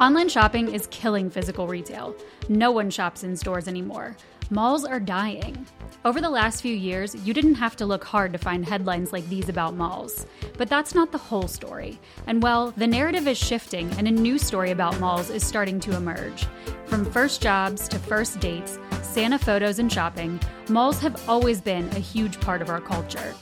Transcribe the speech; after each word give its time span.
Online 0.00 0.30
shopping 0.30 0.72
is 0.72 0.86
killing 0.86 1.28
physical 1.28 1.66
retail. 1.66 2.16
No 2.48 2.70
one 2.70 2.88
shops 2.88 3.22
in 3.22 3.36
stores 3.36 3.68
anymore. 3.68 4.16
Malls 4.48 4.82
are 4.86 4.98
dying. 4.98 5.66
Over 6.06 6.22
the 6.22 6.30
last 6.30 6.62
few 6.62 6.74
years, 6.74 7.14
you 7.16 7.34
didn't 7.34 7.56
have 7.56 7.76
to 7.76 7.84
look 7.84 8.02
hard 8.02 8.32
to 8.32 8.38
find 8.38 8.64
headlines 8.64 9.12
like 9.12 9.28
these 9.28 9.50
about 9.50 9.74
malls. 9.74 10.24
But 10.56 10.70
that's 10.70 10.94
not 10.94 11.12
the 11.12 11.18
whole 11.18 11.48
story. 11.48 12.00
And 12.26 12.42
well, 12.42 12.70
the 12.78 12.86
narrative 12.86 13.28
is 13.28 13.36
shifting, 13.36 13.90
and 13.98 14.08
a 14.08 14.10
new 14.10 14.38
story 14.38 14.70
about 14.70 14.98
malls 15.00 15.28
is 15.28 15.46
starting 15.46 15.78
to 15.80 15.94
emerge. 15.94 16.46
From 16.86 17.04
first 17.04 17.42
jobs 17.42 17.86
to 17.88 17.98
first 17.98 18.40
dates, 18.40 18.78
Santa 19.02 19.38
photos, 19.38 19.80
and 19.80 19.92
shopping, 19.92 20.40
malls 20.70 20.98
have 21.00 21.28
always 21.28 21.60
been 21.60 21.86
a 21.90 22.00
huge 22.00 22.40
part 22.40 22.62
of 22.62 22.70
our 22.70 22.80
culture. 22.80 23.34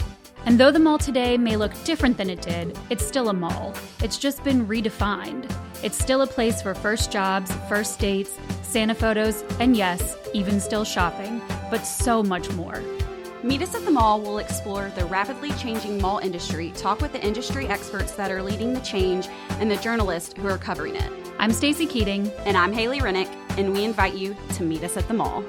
And 0.49 0.59
though 0.59 0.71
the 0.71 0.79
mall 0.79 0.97
today 0.97 1.37
may 1.37 1.57
look 1.59 1.75
different 1.85 2.17
than 2.17 2.31
it 2.31 2.41
did, 2.41 2.75
it's 2.89 3.07
still 3.07 3.29
a 3.29 3.35
mall. 3.35 3.75
It's 4.03 4.17
just 4.17 4.43
been 4.43 4.67
redefined. 4.67 5.47
It's 5.85 5.99
still 5.99 6.23
a 6.23 6.27
place 6.27 6.63
for 6.63 6.75
first 6.75 7.13
jobs, 7.13 7.53
first 7.69 7.99
dates, 7.99 8.31
Santa 8.63 8.95
photos, 8.95 9.45
and 9.61 9.77
yes, 9.77 10.17
even 10.33 10.59
still 10.59 10.85
shopping, 10.85 11.43
but 11.71 11.83
so 11.83 12.23
much 12.23 12.51
more. 12.53 12.83
Meet 13.43 13.61
us 13.61 13.75
at 13.75 13.85
the 13.85 13.91
mall. 13.91 14.23
We'll 14.23 14.39
explore 14.39 14.91
the 14.97 15.05
rapidly 15.05 15.51
changing 15.59 16.01
mall 16.01 16.17
industry, 16.21 16.73
talk 16.75 17.03
with 17.03 17.13
the 17.13 17.23
industry 17.23 17.67
experts 17.67 18.13
that 18.13 18.31
are 18.31 18.43
leading 18.43 18.73
the 18.73 18.81
change, 18.81 19.29
and 19.61 19.71
the 19.71 19.77
journalists 19.77 20.33
who 20.35 20.49
are 20.49 20.57
covering 20.57 20.97
it. 20.97 21.13
I'm 21.39 21.53
Stacey 21.53 21.85
Keating. 21.85 22.33
And 22.47 22.57
I'm 22.57 22.73
Haley 22.73 23.03
Rennick, 23.03 23.29
and 23.59 23.75
we 23.75 23.85
invite 23.85 24.15
you 24.15 24.35
to 24.55 24.63
meet 24.63 24.83
us 24.83 24.97
at 24.97 25.09
the 25.09 25.15
mall. 25.15 25.45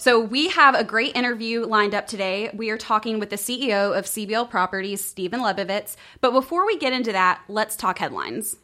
So, 0.00 0.20
we 0.20 0.50
have 0.50 0.76
a 0.76 0.84
great 0.84 1.16
interview 1.16 1.66
lined 1.66 1.92
up 1.92 2.06
today. 2.06 2.50
We 2.54 2.70
are 2.70 2.78
talking 2.78 3.18
with 3.18 3.30
the 3.30 3.36
CEO 3.36 3.98
of 3.98 4.04
CBL 4.04 4.48
Properties, 4.48 5.04
Stephen 5.04 5.40
Lebovitz. 5.40 5.96
But 6.20 6.30
before 6.30 6.64
we 6.64 6.78
get 6.78 6.92
into 6.92 7.10
that, 7.10 7.42
let's 7.48 7.74
talk 7.74 7.98
headlines. 7.98 8.58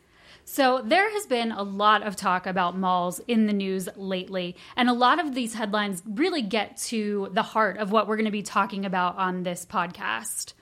So, 0.44 0.80
there 0.84 1.10
has 1.10 1.26
been 1.26 1.50
a 1.50 1.64
lot 1.64 2.04
of 2.04 2.14
talk 2.14 2.46
about 2.46 2.78
malls 2.78 3.20
in 3.26 3.46
the 3.46 3.52
news 3.52 3.88
lately, 3.96 4.54
and 4.76 4.88
a 4.88 4.92
lot 4.92 5.18
of 5.18 5.34
these 5.34 5.54
headlines 5.54 6.04
really 6.06 6.42
get 6.42 6.76
to 6.76 7.28
the 7.32 7.42
heart 7.42 7.78
of 7.78 7.90
what 7.90 8.06
we're 8.06 8.16
going 8.16 8.26
to 8.26 8.30
be 8.30 8.42
talking 8.42 8.86
about 8.86 9.18
on 9.18 9.42
this 9.42 9.66
podcast. 9.66 10.52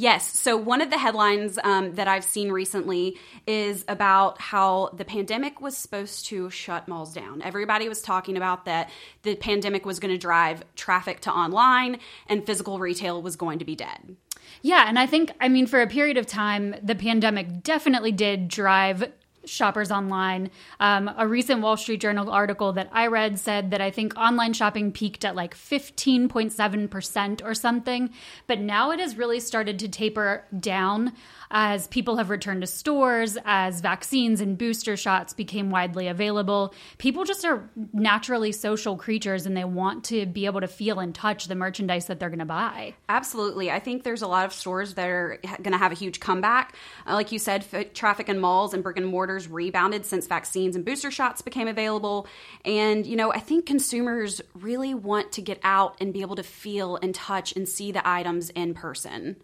Yes. 0.00 0.38
So, 0.40 0.56
one 0.56 0.80
of 0.80 0.88
the 0.88 0.96
headlines 0.96 1.58
um, 1.62 1.94
that 1.96 2.08
I've 2.08 2.24
seen 2.24 2.50
recently 2.50 3.18
is 3.46 3.84
about 3.86 4.40
how 4.40 4.88
the 4.94 5.04
pandemic 5.04 5.60
was 5.60 5.76
supposed 5.76 6.24
to 6.28 6.48
shut 6.48 6.88
malls 6.88 7.12
down. 7.12 7.42
Everybody 7.42 7.86
was 7.86 8.00
talking 8.00 8.38
about 8.38 8.64
that 8.64 8.88
the 9.24 9.36
pandemic 9.36 9.84
was 9.84 10.00
going 10.00 10.10
to 10.10 10.16
drive 10.16 10.64
traffic 10.74 11.20
to 11.20 11.30
online 11.30 11.98
and 12.28 12.46
physical 12.46 12.78
retail 12.78 13.20
was 13.20 13.36
going 13.36 13.58
to 13.58 13.66
be 13.66 13.76
dead. 13.76 14.16
Yeah, 14.62 14.86
and 14.88 14.98
I 14.98 15.04
think, 15.04 15.32
I 15.38 15.50
mean, 15.50 15.66
for 15.66 15.82
a 15.82 15.86
period 15.86 16.16
of 16.16 16.26
time, 16.26 16.76
the 16.82 16.94
pandemic 16.94 17.62
definitely 17.62 18.12
did 18.12 18.48
drive 18.48 19.12
shoppers 19.44 19.90
online. 19.90 20.50
Um, 20.78 21.10
a 21.16 21.26
recent 21.26 21.62
Wall 21.62 21.76
Street 21.76 22.00
Journal 22.00 22.30
article 22.30 22.72
that 22.74 22.88
I 22.92 23.06
read 23.06 23.38
said 23.38 23.70
that 23.70 23.80
I 23.80 23.90
think 23.90 24.16
online 24.16 24.52
shopping 24.52 24.92
peaked 24.92 25.24
at 25.24 25.34
like 25.34 25.54
15.7% 25.54 27.44
or 27.44 27.54
something, 27.54 28.10
but 28.46 28.60
now 28.60 28.90
it 28.90 29.00
has 29.00 29.16
really 29.16 29.40
started 29.40 29.78
to 29.80 29.88
taper 29.88 30.44
down 30.58 31.12
as 31.50 31.88
people 31.88 32.16
have 32.16 32.30
returned 32.30 32.60
to 32.60 32.66
stores, 32.66 33.36
as 33.44 33.80
vaccines 33.80 34.40
and 34.40 34.56
booster 34.56 34.96
shots 34.96 35.34
became 35.34 35.70
widely 35.70 36.06
available. 36.06 36.72
People 36.98 37.24
just 37.24 37.44
are 37.44 37.68
naturally 37.92 38.52
social 38.52 38.96
creatures 38.96 39.46
and 39.46 39.56
they 39.56 39.64
want 39.64 40.04
to 40.04 40.26
be 40.26 40.46
able 40.46 40.60
to 40.60 40.68
feel 40.68 41.00
and 41.00 41.14
touch 41.14 41.46
the 41.46 41.54
merchandise 41.56 42.06
that 42.06 42.20
they're 42.20 42.28
going 42.28 42.38
to 42.38 42.44
buy. 42.44 42.94
Absolutely. 43.08 43.70
I 43.70 43.80
think 43.80 44.04
there's 44.04 44.22
a 44.22 44.28
lot 44.28 44.46
of 44.46 44.52
stores 44.52 44.94
that 44.94 45.08
are 45.08 45.40
going 45.42 45.72
to 45.72 45.78
have 45.78 45.90
a 45.90 45.96
huge 45.96 46.20
comeback. 46.20 46.76
Uh, 47.06 47.14
like 47.14 47.32
you 47.32 47.38
said, 47.38 47.66
traffic 47.94 48.28
in 48.28 48.38
malls 48.38 48.72
and 48.72 48.82
brick 48.82 48.96
and 48.96 49.06
mortars 49.30 49.48
rebounded 49.48 50.04
since 50.04 50.26
vaccines 50.26 50.74
and 50.74 50.84
booster 50.84 51.10
shots 51.10 51.42
became 51.42 51.68
available. 51.68 52.26
And, 52.64 53.06
you 53.06 53.16
know, 53.16 53.32
I 53.32 53.38
think 53.38 53.66
consumers 53.66 54.40
really 54.54 54.94
want 54.94 55.32
to 55.32 55.42
get 55.42 55.60
out 55.62 55.96
and 56.00 56.12
be 56.12 56.22
able 56.22 56.36
to 56.36 56.42
feel 56.42 56.96
and 56.96 57.14
touch 57.14 57.54
and 57.54 57.68
see 57.68 57.92
the 57.92 58.06
items 58.06 58.50
in 58.50 58.74
person. 58.74 59.36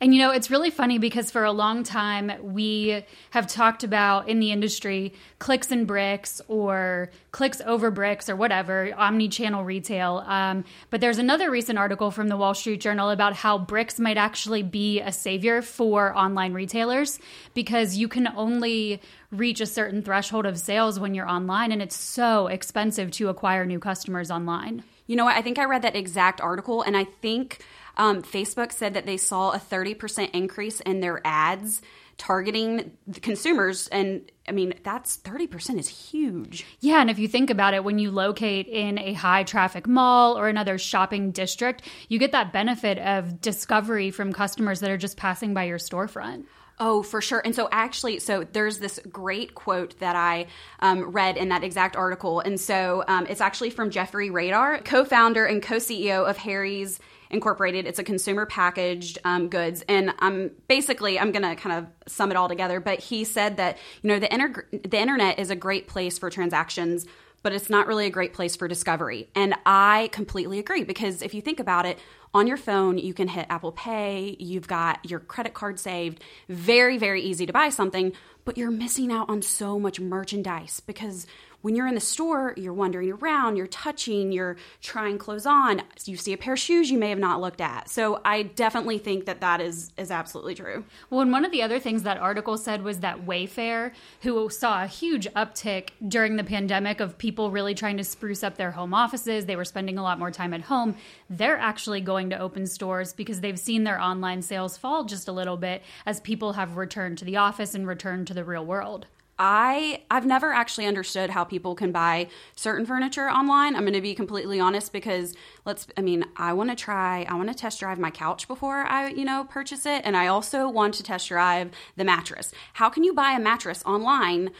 And 0.00 0.12
you 0.12 0.20
know, 0.20 0.32
it's 0.32 0.50
really 0.50 0.70
funny 0.70 0.98
because 0.98 1.30
for 1.30 1.44
a 1.44 1.52
long 1.52 1.84
time 1.84 2.32
we 2.42 3.04
have 3.30 3.46
talked 3.46 3.84
about 3.84 4.28
in 4.28 4.40
the 4.40 4.50
industry 4.50 5.14
clicks 5.38 5.70
and 5.70 5.86
bricks 5.86 6.40
or 6.48 7.10
clicks 7.32 7.62
over 7.62 7.90
bricks 7.90 8.28
or 8.28 8.36
whatever, 8.36 8.92
omni 8.96 9.28
channel 9.28 9.64
retail. 9.64 10.22
Um, 10.26 10.64
but 10.90 11.00
there's 11.00 11.16
another 11.16 11.50
recent 11.50 11.78
article 11.78 12.10
from 12.10 12.28
the 12.28 12.36
Wall 12.36 12.52
Street 12.52 12.80
Journal 12.80 13.08
about 13.08 13.34
how 13.34 13.56
bricks 13.56 13.98
might 13.98 14.18
actually 14.18 14.62
be 14.62 15.00
a 15.00 15.10
savior 15.10 15.62
for 15.62 16.14
online 16.14 16.52
retailers 16.52 17.18
because 17.54 17.96
you 17.96 18.06
can 18.06 18.28
only 18.36 19.00
reach 19.30 19.62
a 19.62 19.66
certain 19.66 20.02
threshold 20.02 20.44
of 20.44 20.58
sales 20.58 21.00
when 21.00 21.14
you're 21.14 21.28
online 21.28 21.72
and 21.72 21.80
it's 21.80 21.96
so 21.96 22.48
expensive 22.48 23.10
to 23.12 23.30
acquire 23.30 23.64
new 23.64 23.78
customers 23.78 24.30
online. 24.30 24.84
You 25.06 25.16
know 25.16 25.24
what? 25.24 25.36
I 25.36 25.42
think 25.42 25.58
I 25.58 25.64
read 25.64 25.82
that 25.82 25.96
exact 25.96 26.42
article 26.42 26.82
and 26.82 26.94
I 26.96 27.04
think 27.04 27.64
um, 27.96 28.22
Facebook 28.22 28.72
said 28.72 28.94
that 28.94 29.06
they 29.06 29.16
saw 29.16 29.52
a 29.52 29.58
30% 29.58 30.30
increase 30.32 30.80
in 30.80 31.00
their 31.00 31.20
ads 31.24 31.80
targeting 32.18 32.92
the 33.06 33.20
consumers 33.20 33.88
and 33.88 34.30
i 34.48 34.52
mean 34.52 34.74
that's 34.82 35.16
30% 35.18 35.78
is 35.78 35.88
huge 35.88 36.64
yeah 36.80 37.00
and 37.00 37.10
if 37.10 37.18
you 37.18 37.28
think 37.28 37.50
about 37.50 37.74
it 37.74 37.84
when 37.84 37.98
you 37.98 38.10
locate 38.10 38.66
in 38.66 38.98
a 38.98 39.12
high 39.12 39.42
traffic 39.42 39.86
mall 39.86 40.38
or 40.38 40.48
another 40.48 40.78
shopping 40.78 41.30
district 41.30 41.82
you 42.08 42.18
get 42.18 42.32
that 42.32 42.52
benefit 42.52 42.98
of 42.98 43.40
discovery 43.40 44.10
from 44.10 44.32
customers 44.32 44.80
that 44.80 44.90
are 44.90 44.98
just 44.98 45.16
passing 45.16 45.54
by 45.54 45.64
your 45.64 45.78
storefront 45.78 46.44
Oh, 46.78 47.02
for 47.02 47.20
sure. 47.20 47.40
And 47.44 47.54
so, 47.54 47.68
actually, 47.70 48.18
so 48.18 48.44
there's 48.44 48.78
this 48.78 48.98
great 49.08 49.54
quote 49.54 49.98
that 50.00 50.16
I 50.16 50.46
um, 50.80 51.12
read 51.12 51.36
in 51.36 51.50
that 51.50 51.62
exact 51.62 51.94
article. 51.94 52.40
And 52.40 52.58
so, 52.58 53.04
um, 53.06 53.26
it's 53.26 53.40
actually 53.40 53.70
from 53.70 53.90
Jeffrey 53.90 54.30
Raider, 54.30 54.80
co 54.84 55.04
founder 55.04 55.44
and 55.44 55.62
co 55.62 55.76
CEO 55.76 56.28
of 56.28 56.36
Harry's 56.38 56.98
Incorporated. 57.32 57.86
It's 57.86 57.98
a 57.98 58.04
consumer 58.04 58.46
packaged 58.46 59.18
um, 59.24 59.48
goods, 59.48 59.82
and 59.88 60.12
I'm 60.18 60.50
basically 60.68 61.18
I'm 61.18 61.32
going 61.32 61.42
to 61.42 61.56
kind 61.56 61.78
of 61.78 62.10
sum 62.12 62.30
it 62.30 62.36
all 62.36 62.48
together. 62.48 62.78
But 62.78 63.00
he 63.00 63.24
said 63.24 63.56
that 63.56 63.78
you 64.02 64.08
know 64.08 64.18
the 64.18 64.32
inter- 64.32 64.68
the 64.70 64.98
internet 64.98 65.38
is 65.38 65.50
a 65.50 65.56
great 65.56 65.88
place 65.88 66.18
for 66.18 66.28
transactions, 66.28 67.06
but 67.42 67.52
it's 67.52 67.70
not 67.70 67.86
really 67.86 68.06
a 68.06 68.10
great 68.10 68.34
place 68.34 68.54
for 68.54 68.68
discovery. 68.68 69.28
And 69.34 69.54
I 69.66 70.10
completely 70.12 70.58
agree 70.58 70.84
because 70.84 71.22
if 71.22 71.34
you 71.34 71.40
think 71.40 71.58
about 71.58 71.86
it, 71.86 71.98
on 72.34 72.46
your 72.46 72.56
phone, 72.56 72.98
you 72.98 73.12
can 73.14 73.28
hit 73.28 73.46
Apple 73.50 73.72
Pay, 73.72 74.36
you've 74.38 74.66
got 74.66 75.04
your 75.08 75.20
credit 75.20 75.54
card 75.54 75.78
saved. 75.78 76.22
Very, 76.48 76.96
very 76.98 77.22
easy 77.22 77.46
to 77.46 77.52
buy 77.52 77.68
something, 77.68 78.12
but 78.44 78.56
you're 78.56 78.70
missing 78.70 79.12
out 79.12 79.28
on 79.28 79.42
so 79.42 79.78
much 79.78 80.00
merchandise 80.00 80.80
because 80.80 81.26
when 81.62 81.76
you're 81.76 81.86
in 81.86 81.94
the 81.94 82.00
store, 82.00 82.54
you're 82.56 82.72
wandering 82.72 83.12
around, 83.12 83.56
you're 83.56 83.68
touching, 83.68 84.32
you're 84.32 84.56
trying 84.80 85.16
clothes 85.16 85.46
on. 85.46 85.82
You 86.04 86.16
see 86.16 86.32
a 86.32 86.36
pair 86.36 86.54
of 86.54 86.58
shoes 86.58 86.90
you 86.90 86.98
may 86.98 87.08
have 87.10 87.20
not 87.20 87.40
looked 87.40 87.60
at. 87.60 87.88
So 87.88 88.20
I 88.24 88.42
definitely 88.42 88.98
think 88.98 89.26
that 89.26 89.40
that 89.40 89.60
is 89.60 89.92
is 89.96 90.10
absolutely 90.10 90.56
true. 90.56 90.84
Well, 91.08 91.20
and 91.20 91.32
one 91.32 91.44
of 91.44 91.52
the 91.52 91.62
other 91.62 91.78
things 91.78 92.02
that 92.02 92.18
article 92.18 92.58
said 92.58 92.82
was 92.82 93.00
that 93.00 93.24
Wayfair, 93.24 93.92
who 94.22 94.50
saw 94.50 94.82
a 94.82 94.88
huge 94.88 95.28
uptick 95.34 95.90
during 96.06 96.36
the 96.36 96.44
pandemic 96.44 97.00
of 97.00 97.16
people 97.16 97.50
really 97.52 97.74
trying 97.74 97.96
to 97.96 98.04
spruce 98.04 98.42
up 98.42 98.56
their 98.56 98.72
home 98.72 98.92
offices, 98.92 99.46
they 99.46 99.56
were 99.56 99.64
spending 99.64 99.98
a 99.98 100.02
lot 100.02 100.18
more 100.18 100.32
time 100.32 100.52
at 100.52 100.62
home. 100.62 100.96
They're 101.30 101.58
actually 101.58 102.00
going 102.00 102.21
to 102.30 102.38
open 102.38 102.66
stores 102.66 103.12
because 103.12 103.40
they've 103.40 103.58
seen 103.58 103.84
their 103.84 104.00
online 104.00 104.42
sales 104.42 104.76
fall 104.76 105.04
just 105.04 105.28
a 105.28 105.32
little 105.32 105.56
bit 105.56 105.82
as 106.06 106.20
people 106.20 106.54
have 106.54 106.76
returned 106.76 107.18
to 107.18 107.24
the 107.24 107.36
office 107.36 107.74
and 107.74 107.86
returned 107.86 108.26
to 108.26 108.34
the 108.34 108.44
real 108.44 108.64
world. 108.64 109.06
I 109.38 110.02
I've 110.10 110.26
never 110.26 110.52
actually 110.52 110.86
understood 110.86 111.30
how 111.30 111.42
people 111.42 111.74
can 111.74 111.90
buy 111.90 112.28
certain 112.54 112.86
furniture 112.86 113.28
online. 113.28 113.74
I'm 113.74 113.82
going 113.82 113.94
to 113.94 114.00
be 114.00 114.14
completely 114.14 114.60
honest 114.60 114.92
because 114.92 115.34
let's 115.64 115.86
I 115.96 116.02
mean, 116.02 116.24
I 116.36 116.52
want 116.52 116.70
to 116.70 116.76
try 116.76 117.26
I 117.28 117.34
want 117.34 117.48
to 117.48 117.54
test 117.54 117.80
drive 117.80 117.98
my 117.98 118.10
couch 118.10 118.46
before 118.46 118.82
I, 118.82 119.08
you 119.08 119.24
know, 119.24 119.44
purchase 119.44 119.86
it 119.86 120.02
and 120.04 120.16
I 120.16 120.28
also 120.28 120.68
want 120.68 120.94
to 120.94 121.02
test 121.02 121.28
drive 121.28 121.70
the 121.96 122.04
mattress. 122.04 122.52
How 122.74 122.88
can 122.88 123.04
you 123.04 123.14
buy 123.14 123.32
a 123.32 123.40
mattress 123.40 123.82
online? 123.84 124.50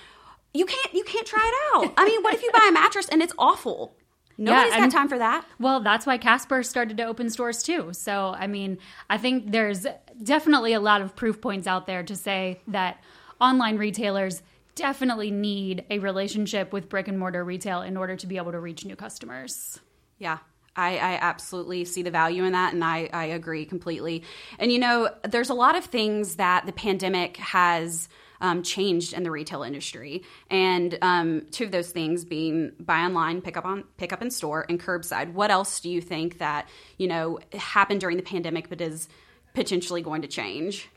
You 0.55 0.67
can't 0.67 0.93
you 0.93 1.05
can't 1.05 1.27
try 1.27 1.47
it 1.47 1.77
out. 1.77 1.95
I 1.97 2.05
mean, 2.07 2.23
what 2.23 2.35
if 2.35 2.43
you 2.43 2.51
buy 2.51 2.67
a 2.69 2.73
mattress 2.73 3.09
and 3.09 3.23
it's 3.23 3.35
awful? 3.39 3.95
Nobody's 4.39 4.73
yeah, 4.73 4.81
got 4.81 4.91
time 4.91 5.09
for 5.09 5.19
that. 5.19 5.47
Well, 5.59 5.81
that's 5.81 6.07
why 6.07 6.19
Casper 6.19 6.63
started 6.63 6.97
to 6.97 7.05
open 7.05 7.31
stores 7.31 7.63
too. 7.63 7.91
So, 7.93 8.35
I 8.37 8.47
mean, 8.47 8.79
I 9.11 9.19
think 9.19 9.53
there's 9.53 9.87
definitely 10.23 10.73
a 10.73 10.81
lot 10.81 11.01
of 11.01 11.15
proof 11.15 11.41
points 11.41 11.67
out 11.67 11.87
there 11.87 12.03
to 12.03 12.17
say 12.17 12.61
that 12.69 13.03
online 13.41 13.77
retailers 13.77 14.43
definitely 14.75 15.31
need 15.31 15.85
a 15.91 15.99
relationship 15.99 16.73
with 16.73 16.89
brick 16.89 17.09
and 17.09 17.19
mortar 17.19 17.45
retail 17.45 17.83
in 17.83 17.97
order 17.97 18.17
to 18.17 18.27
be 18.27 18.37
able 18.37 18.53
to 18.53 18.61
reach 18.61 18.85
new 18.85 18.97
customers. 18.97 19.79
Yeah, 20.19 20.39
I, 20.77 20.97
I, 20.97 21.19
absolutely 21.21 21.85
see 21.85 22.03
the 22.03 22.11
value 22.11 22.45
in 22.45 22.53
that, 22.53 22.73
and 22.73 22.83
I, 22.83 23.11
I, 23.13 23.25
agree 23.27 23.67
completely. 23.67 24.23
And 24.59 24.73
you 24.73 24.79
know, 24.79 25.11
there's 25.25 25.51
a 25.51 25.55
lot 25.55 25.77
of 25.77 25.85
things 25.85 26.37
that 26.37 26.65
the 26.65 26.73
pandemic 26.73 27.37
has 27.39 28.09
um, 28.43 28.63
changed 28.63 29.15
in 29.15 29.23
the 29.23 29.31
retail 29.31 29.63
industry, 29.63 30.23
and 30.51 30.99
um, 31.01 31.47
two 31.51 31.65
of 31.65 31.71
those 31.71 31.91
things 31.91 32.27
being 32.27 32.73
buy 32.79 33.01
online, 33.01 33.41
pick 33.41 33.57
up 33.57 33.65
on 33.65 33.85
pick 33.97 34.13
up 34.13 34.21
in 34.21 34.31
store, 34.31 34.67
and 34.69 34.79
curbside. 34.79 35.33
What 35.33 35.51
else 35.51 35.81
do 35.81 35.89
you 35.89 36.03
think 36.03 36.39
that 36.39 36.69
you 36.99 37.09
know 37.09 37.39
happened 37.55 38.01
during 38.01 38.19
the 38.19 38.23
pandemic, 38.23 38.69
but 38.69 38.83
is 38.83 39.09
potentially 39.55 40.03
going 40.03 40.21
to 40.21 40.29
change? 40.29 40.91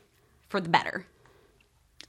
for 0.48 0.60
the 0.60 0.68
better. 0.68 1.06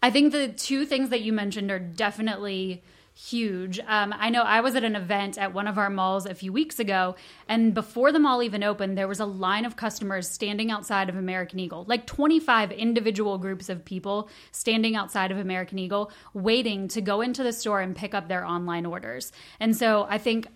I 0.02 0.12
think 0.12 0.32
the 0.32 0.50
two 0.50 0.86
things 0.86 1.10
that 1.10 1.22
you 1.22 1.34
mentioned 1.34 1.72
are 1.72 1.80
definitely 1.80 2.84
huge. 3.18 3.80
Um, 3.80 4.14
I 4.16 4.30
know 4.30 4.44
I 4.44 4.62
was 4.62 4.76
at 4.76 4.84
an 4.84 4.96
event 4.96 5.40
at 5.40 5.52
one 5.52 5.68
of 5.68 5.80
our 5.80 5.90
malls 5.90 6.28
a 6.28 6.36
few 6.36 6.54
weeks 6.54 6.80
ago, 6.80 7.16
and 7.48 7.74
before 7.74 8.12
the 8.12 8.20
mall 8.20 8.44
even 8.44 8.64
opened, 8.64 8.96
there 8.96 9.08
was 9.08 9.20
a 9.20 9.26
line 9.26 9.66
of 9.66 9.76
customers 9.76 10.30
standing 10.30 10.70
outside 10.70 11.10
of 11.10 11.16
American 11.16 11.58
Eagle, 11.58 11.84
like 11.88 12.06
25 12.06 12.72
individual 12.72 13.40
groups 13.40 13.70
of 13.70 13.84
people 13.84 14.30
standing 14.52 14.96
outside 14.96 15.32
of 15.32 15.40
American 15.40 15.80
Eagle, 15.80 16.12
waiting 16.34 16.88
to 16.90 17.02
go 17.02 17.22
into 17.22 17.42
the 17.42 17.52
store 17.52 17.82
and 17.82 17.96
pick 17.96 18.14
up 18.14 18.28
their 18.28 18.46
online 18.46 18.86
orders. 18.86 19.32
And 19.60 19.76
so 19.76 20.06
I 20.08 20.20
think 20.20 20.48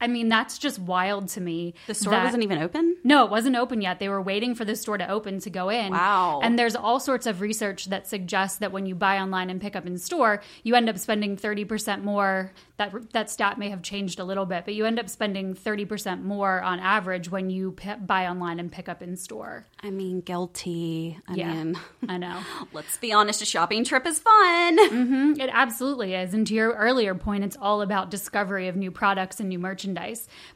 I 0.00 0.06
mean, 0.06 0.28
that's 0.28 0.58
just 0.58 0.78
wild 0.78 1.28
to 1.30 1.40
me. 1.40 1.74
The 1.86 1.94
store 1.94 2.12
that- 2.12 2.24
wasn't 2.24 2.42
even 2.42 2.58
open? 2.58 2.96
No, 3.04 3.24
it 3.24 3.30
wasn't 3.30 3.56
open 3.56 3.80
yet. 3.82 3.98
They 3.98 4.08
were 4.08 4.22
waiting 4.22 4.54
for 4.54 4.64
the 4.64 4.74
store 4.76 4.96
to 4.98 5.08
open 5.08 5.38
to 5.40 5.50
go 5.50 5.68
in. 5.68 5.92
Wow. 5.92 6.40
And 6.42 6.58
there's 6.58 6.74
all 6.76 7.00
sorts 7.00 7.26
of 7.26 7.40
research 7.40 7.86
that 7.86 8.06
suggests 8.08 8.58
that 8.58 8.72
when 8.72 8.86
you 8.86 8.94
buy 8.94 9.18
online 9.18 9.50
and 9.50 9.60
pick 9.60 9.76
up 9.76 9.86
in 9.86 9.98
store, 9.98 10.42
you 10.62 10.74
end 10.74 10.88
up 10.88 10.98
spending 10.98 11.36
30% 11.36 12.02
more. 12.02 12.52
That 12.78 13.12
that 13.12 13.28
stat 13.28 13.58
may 13.58 13.68
have 13.68 13.82
changed 13.82 14.18
a 14.20 14.24
little 14.24 14.46
bit, 14.46 14.64
but 14.64 14.72
you 14.74 14.86
end 14.86 14.98
up 14.98 15.10
spending 15.10 15.54
30% 15.54 16.22
more 16.22 16.62
on 16.62 16.80
average 16.80 17.30
when 17.30 17.50
you 17.50 17.72
p- 17.72 17.94
buy 18.00 18.26
online 18.26 18.58
and 18.58 18.72
pick 18.72 18.88
up 18.88 19.02
in 19.02 19.16
store. 19.16 19.66
I 19.82 19.90
mean, 19.90 20.22
guilty. 20.22 21.18
I 21.28 21.34
Yeah. 21.34 21.52
mean, 21.52 21.78
I 22.08 22.16
know. 22.16 22.40
let's 22.72 22.96
be 22.96 23.12
honest, 23.12 23.42
a 23.42 23.44
shopping 23.44 23.84
trip 23.84 24.06
is 24.06 24.18
fun. 24.18 24.78
Mm-hmm. 24.78 25.40
It 25.40 25.50
absolutely 25.52 26.14
is. 26.14 26.32
And 26.32 26.46
to 26.46 26.54
your 26.54 26.72
earlier 26.72 27.14
point, 27.14 27.44
it's 27.44 27.56
all 27.60 27.82
about 27.82 28.10
discovery 28.10 28.68
of 28.68 28.76
new 28.76 28.90
products 28.90 29.40
and 29.40 29.48
new 29.50 29.58
merchandise. 29.58 29.89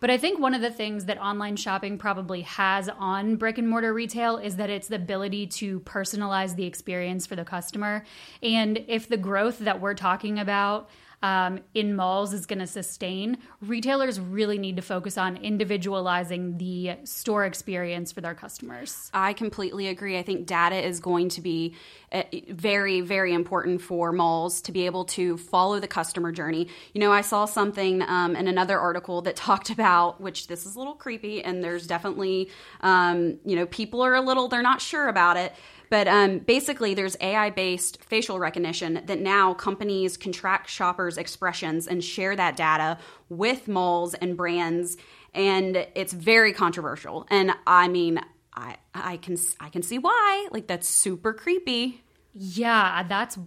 But 0.00 0.10
I 0.10 0.18
think 0.18 0.38
one 0.38 0.54
of 0.54 0.60
the 0.60 0.70
things 0.70 1.04
that 1.06 1.18
online 1.18 1.56
shopping 1.56 1.98
probably 1.98 2.42
has 2.42 2.88
on 2.88 3.36
brick 3.36 3.58
and 3.58 3.68
mortar 3.68 3.92
retail 3.92 4.36
is 4.36 4.56
that 4.56 4.70
it's 4.70 4.88
the 4.88 4.96
ability 4.96 5.46
to 5.48 5.80
personalize 5.80 6.56
the 6.56 6.64
experience 6.64 7.26
for 7.26 7.36
the 7.36 7.44
customer. 7.44 8.04
And 8.42 8.84
if 8.88 9.08
the 9.08 9.16
growth 9.16 9.58
that 9.60 9.80
we're 9.80 9.94
talking 9.94 10.38
about, 10.38 10.88
um, 11.24 11.60
in 11.72 11.96
malls 11.96 12.34
is 12.34 12.44
going 12.44 12.58
to 12.58 12.66
sustain, 12.66 13.38
retailers 13.62 14.20
really 14.20 14.58
need 14.58 14.76
to 14.76 14.82
focus 14.82 15.16
on 15.16 15.38
individualizing 15.38 16.58
the 16.58 16.96
store 17.04 17.46
experience 17.46 18.12
for 18.12 18.20
their 18.20 18.34
customers. 18.34 19.10
I 19.14 19.32
completely 19.32 19.88
agree. 19.88 20.18
I 20.18 20.22
think 20.22 20.46
data 20.46 20.76
is 20.76 21.00
going 21.00 21.30
to 21.30 21.40
be 21.40 21.76
uh, 22.12 22.24
very, 22.50 23.00
very 23.00 23.32
important 23.32 23.80
for 23.80 24.12
malls 24.12 24.60
to 24.62 24.72
be 24.72 24.84
able 24.84 25.06
to 25.06 25.38
follow 25.38 25.80
the 25.80 25.88
customer 25.88 26.30
journey. 26.30 26.68
You 26.92 27.00
know, 27.00 27.10
I 27.10 27.22
saw 27.22 27.46
something 27.46 28.02
um, 28.02 28.36
in 28.36 28.46
another 28.46 28.78
article 28.78 29.22
that 29.22 29.34
talked 29.44 29.70
about, 29.70 30.20
which 30.20 30.48
this 30.48 30.66
is 30.66 30.76
a 30.76 30.78
little 30.78 30.92
creepy, 30.92 31.42
and 31.42 31.64
there's 31.64 31.86
definitely, 31.86 32.50
um, 32.82 33.38
you 33.46 33.56
know, 33.56 33.64
people 33.64 34.02
are 34.02 34.14
a 34.14 34.20
little, 34.20 34.48
they're 34.48 34.60
not 34.60 34.82
sure 34.82 35.08
about 35.08 35.38
it. 35.38 35.54
But 35.94 36.08
um, 36.08 36.40
basically, 36.40 36.94
there's 36.94 37.16
AI 37.20 37.50
based 37.50 38.02
facial 38.02 38.40
recognition 38.40 39.00
that 39.06 39.20
now 39.20 39.54
companies 39.54 40.16
can 40.16 40.32
track 40.32 40.66
shoppers' 40.66 41.16
expressions 41.16 41.86
and 41.86 42.02
share 42.02 42.34
that 42.34 42.56
data 42.56 42.98
with 43.28 43.68
malls 43.68 44.14
and 44.14 44.36
brands. 44.36 44.96
And 45.34 45.86
it's 45.94 46.12
very 46.12 46.52
controversial. 46.52 47.28
And 47.30 47.52
I 47.64 47.86
mean, 47.86 48.18
I, 48.52 48.78
I 48.92 49.18
can 49.18 49.36
I 49.60 49.68
can 49.68 49.82
see 49.82 49.98
why. 49.98 50.48
Like 50.50 50.66
that's 50.66 50.88
super 50.88 51.32
creepy. 51.32 52.02
Yeah, 52.32 53.04
that's 53.04 53.38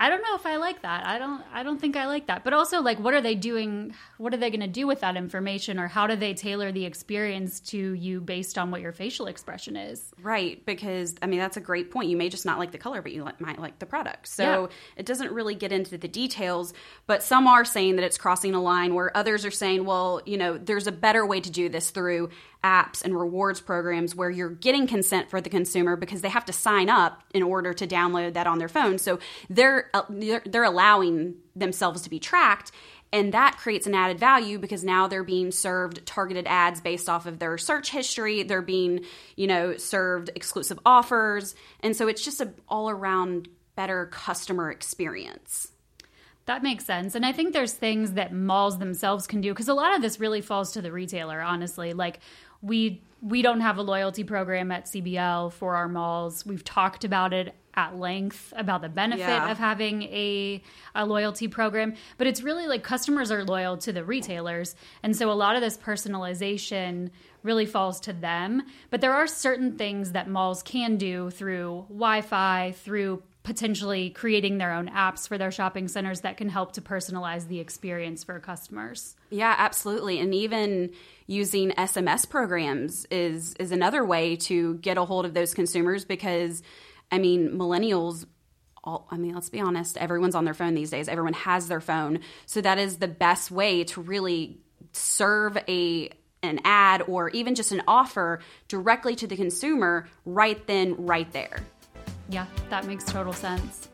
I 0.00 0.08
don't 0.10 0.22
know 0.22 0.34
if 0.36 0.46
I 0.46 0.56
like 0.56 0.82
that. 0.82 1.06
I 1.06 1.18
don't 1.18 1.42
I 1.52 1.62
don't 1.62 1.80
think 1.80 1.96
I 1.96 2.06
like 2.06 2.28
that. 2.28 2.44
But 2.44 2.52
also 2.52 2.80
like 2.80 2.98
what 3.00 3.14
are 3.14 3.20
they 3.20 3.34
doing 3.34 3.94
what 4.16 4.32
are 4.32 4.36
they 4.36 4.50
going 4.50 4.60
to 4.60 4.66
do 4.68 4.86
with 4.86 5.00
that 5.00 5.16
information 5.16 5.78
or 5.78 5.88
how 5.88 6.06
do 6.06 6.14
they 6.16 6.34
tailor 6.34 6.70
the 6.72 6.84
experience 6.84 7.60
to 7.60 7.92
you 7.94 8.20
based 8.20 8.58
on 8.58 8.70
what 8.70 8.80
your 8.80 8.92
facial 8.92 9.26
expression 9.26 9.76
is? 9.76 10.12
Right, 10.22 10.64
because 10.64 11.16
I 11.20 11.26
mean 11.26 11.38
that's 11.40 11.56
a 11.56 11.60
great 11.60 11.90
point. 11.90 12.10
You 12.10 12.16
may 12.16 12.28
just 12.28 12.46
not 12.46 12.58
like 12.58 12.70
the 12.70 12.78
color, 12.78 13.02
but 13.02 13.12
you 13.12 13.28
might 13.40 13.58
like 13.58 13.78
the 13.78 13.86
product. 13.86 14.28
So 14.28 14.42
Yeah. 14.44 14.66
it 14.96 15.06
doesn't 15.06 15.32
really 15.32 15.54
get 15.54 15.72
into 15.72 15.98
the 15.98 16.08
details. 16.08 16.72
But 17.06 17.22
some 17.22 17.46
are 17.46 17.64
saying 17.64 17.96
that 17.96 18.04
it's 18.04 18.18
crossing 18.18 18.54
a 18.54 18.62
line, 18.62 18.94
where 18.94 19.16
others 19.16 19.44
are 19.44 19.50
saying, 19.50 19.84
well, 19.84 20.20
you 20.26 20.36
know, 20.36 20.58
there's 20.58 20.86
a 20.86 20.92
better 20.92 21.26
way 21.26 21.40
to 21.40 21.50
do 21.50 21.68
this 21.68 21.90
through 21.90 22.30
apps 22.64 23.04
and 23.04 23.16
rewards 23.16 23.60
programs 23.60 24.14
where 24.14 24.30
you're 24.30 24.50
getting 24.50 24.86
consent 24.86 25.30
for 25.30 25.40
the 25.40 25.48
consumer 25.48 25.96
because 25.96 26.20
they 26.22 26.28
have 26.28 26.44
to 26.44 26.52
sign 26.52 26.88
up 26.88 27.22
in 27.32 27.42
order 27.42 27.72
to 27.72 27.86
download 27.86 28.34
that 28.34 28.46
on 28.46 28.58
their 28.58 28.68
phone. 28.68 28.98
So 28.98 29.20
they're 29.48 29.90
uh, 29.94 30.02
they're, 30.08 30.42
they're 30.44 30.64
allowing 30.64 31.36
themselves 31.54 32.02
to 32.02 32.10
be 32.10 32.18
tracked. 32.18 32.72
And 33.10 33.32
that 33.32 33.56
creates 33.56 33.86
an 33.86 33.94
added 33.94 34.18
value 34.18 34.58
because 34.58 34.84
now 34.84 35.06
they're 35.06 35.24
being 35.24 35.50
served 35.50 36.04
targeted 36.04 36.46
ads 36.46 36.80
based 36.80 37.08
off 37.08 37.24
of 37.26 37.38
their 37.38 37.56
search 37.56 37.90
history. 37.90 38.42
They're 38.42 38.60
being, 38.60 39.04
you 39.34 39.46
know, 39.46 39.76
served 39.76 40.30
exclusive 40.34 40.78
offers. 40.84 41.54
And 41.80 41.96
so 41.96 42.06
it's 42.08 42.22
just 42.22 42.40
a 42.40 42.52
all 42.68 42.90
around 42.90 43.48
better 43.76 44.06
customer 44.06 44.70
experience. 44.70 45.68
That 46.48 46.62
makes 46.62 46.86
sense. 46.86 47.14
And 47.14 47.26
I 47.26 47.32
think 47.32 47.52
there's 47.52 47.74
things 47.74 48.12
that 48.12 48.32
malls 48.32 48.78
themselves 48.78 49.26
can 49.26 49.42
do 49.42 49.52
because 49.52 49.68
a 49.68 49.74
lot 49.74 49.94
of 49.94 50.00
this 50.00 50.18
really 50.18 50.40
falls 50.40 50.72
to 50.72 50.82
the 50.82 50.90
retailer, 50.90 51.42
honestly. 51.42 51.92
Like 51.92 52.20
we 52.62 53.02
we 53.20 53.42
don't 53.42 53.62
have 53.62 53.78
a 53.78 53.82
loyalty 53.82 54.22
program 54.22 54.70
at 54.70 54.84
CBL 54.86 55.52
for 55.54 55.74
our 55.74 55.88
malls. 55.88 56.46
We've 56.46 56.62
talked 56.62 57.02
about 57.02 57.32
it 57.32 57.52
at 57.74 57.96
length 57.98 58.52
about 58.56 58.80
the 58.80 58.88
benefit 58.88 59.20
Yeah. 59.22 59.50
of 59.50 59.58
having 59.58 60.02
a, 60.04 60.62
a 60.94 61.04
loyalty 61.04 61.48
program, 61.48 61.94
but 62.16 62.28
it's 62.28 62.42
really 62.42 62.68
like 62.68 62.84
customers 62.84 63.32
are 63.32 63.44
loyal 63.44 63.76
to 63.78 63.92
the 63.92 64.04
retailers. 64.04 64.76
And 65.02 65.16
so 65.16 65.30
a 65.30 65.34
lot 65.34 65.56
of 65.56 65.62
this 65.62 65.76
personalization 65.76 67.10
really 67.42 67.66
falls 67.66 68.00
to 68.00 68.12
them. 68.12 68.62
But 68.90 69.00
there 69.00 69.12
are 69.12 69.26
certain 69.26 69.76
things 69.76 70.12
that 70.12 70.28
malls 70.28 70.62
can 70.62 70.96
do 70.96 71.30
through 71.30 71.86
Wi 71.88 72.20
Fi, 72.22 72.72
through 72.72 73.22
potentially 73.48 74.10
creating 74.10 74.58
their 74.58 74.74
own 74.74 74.90
apps 74.90 75.26
for 75.26 75.38
their 75.38 75.50
shopping 75.50 75.88
centers 75.88 76.20
that 76.20 76.36
can 76.36 76.50
help 76.50 76.72
to 76.72 76.82
personalize 76.82 77.48
the 77.48 77.60
experience 77.60 78.22
for 78.22 78.38
customers. 78.40 79.16
Yeah, 79.30 79.54
absolutely. 79.56 80.20
And 80.20 80.34
even 80.34 80.90
using 81.26 81.70
SMS 81.70 82.28
programs 82.28 83.06
is 83.10 83.54
is 83.54 83.72
another 83.72 84.04
way 84.04 84.36
to 84.36 84.74
get 84.74 84.98
a 84.98 85.04
hold 85.06 85.24
of 85.24 85.32
those 85.32 85.54
consumers 85.54 86.04
because 86.04 86.62
I 87.10 87.16
mean, 87.16 87.52
millennials 87.52 88.26
all, 88.84 89.08
I 89.10 89.16
mean, 89.16 89.32
let's 89.32 89.48
be 89.48 89.60
honest, 89.60 89.96
everyone's 89.96 90.34
on 90.34 90.44
their 90.44 90.52
phone 90.52 90.74
these 90.74 90.90
days. 90.90 91.08
Everyone 91.08 91.32
has 91.32 91.68
their 91.68 91.80
phone. 91.80 92.20
So 92.44 92.60
that 92.60 92.76
is 92.76 92.98
the 92.98 93.08
best 93.08 93.50
way 93.50 93.84
to 93.84 94.02
really 94.02 94.58
serve 94.92 95.56
a 95.66 96.10
an 96.42 96.60
ad 96.64 97.02
or 97.08 97.30
even 97.30 97.54
just 97.54 97.72
an 97.72 97.80
offer 97.88 98.40
directly 98.68 99.16
to 99.16 99.26
the 99.26 99.36
consumer 99.36 100.06
right 100.26 100.66
then 100.66 101.06
right 101.06 101.32
there. 101.32 101.62
Yeah, 102.28 102.46
that 102.68 102.86
makes 102.86 103.04
total 103.04 103.32
sense. 103.32 103.88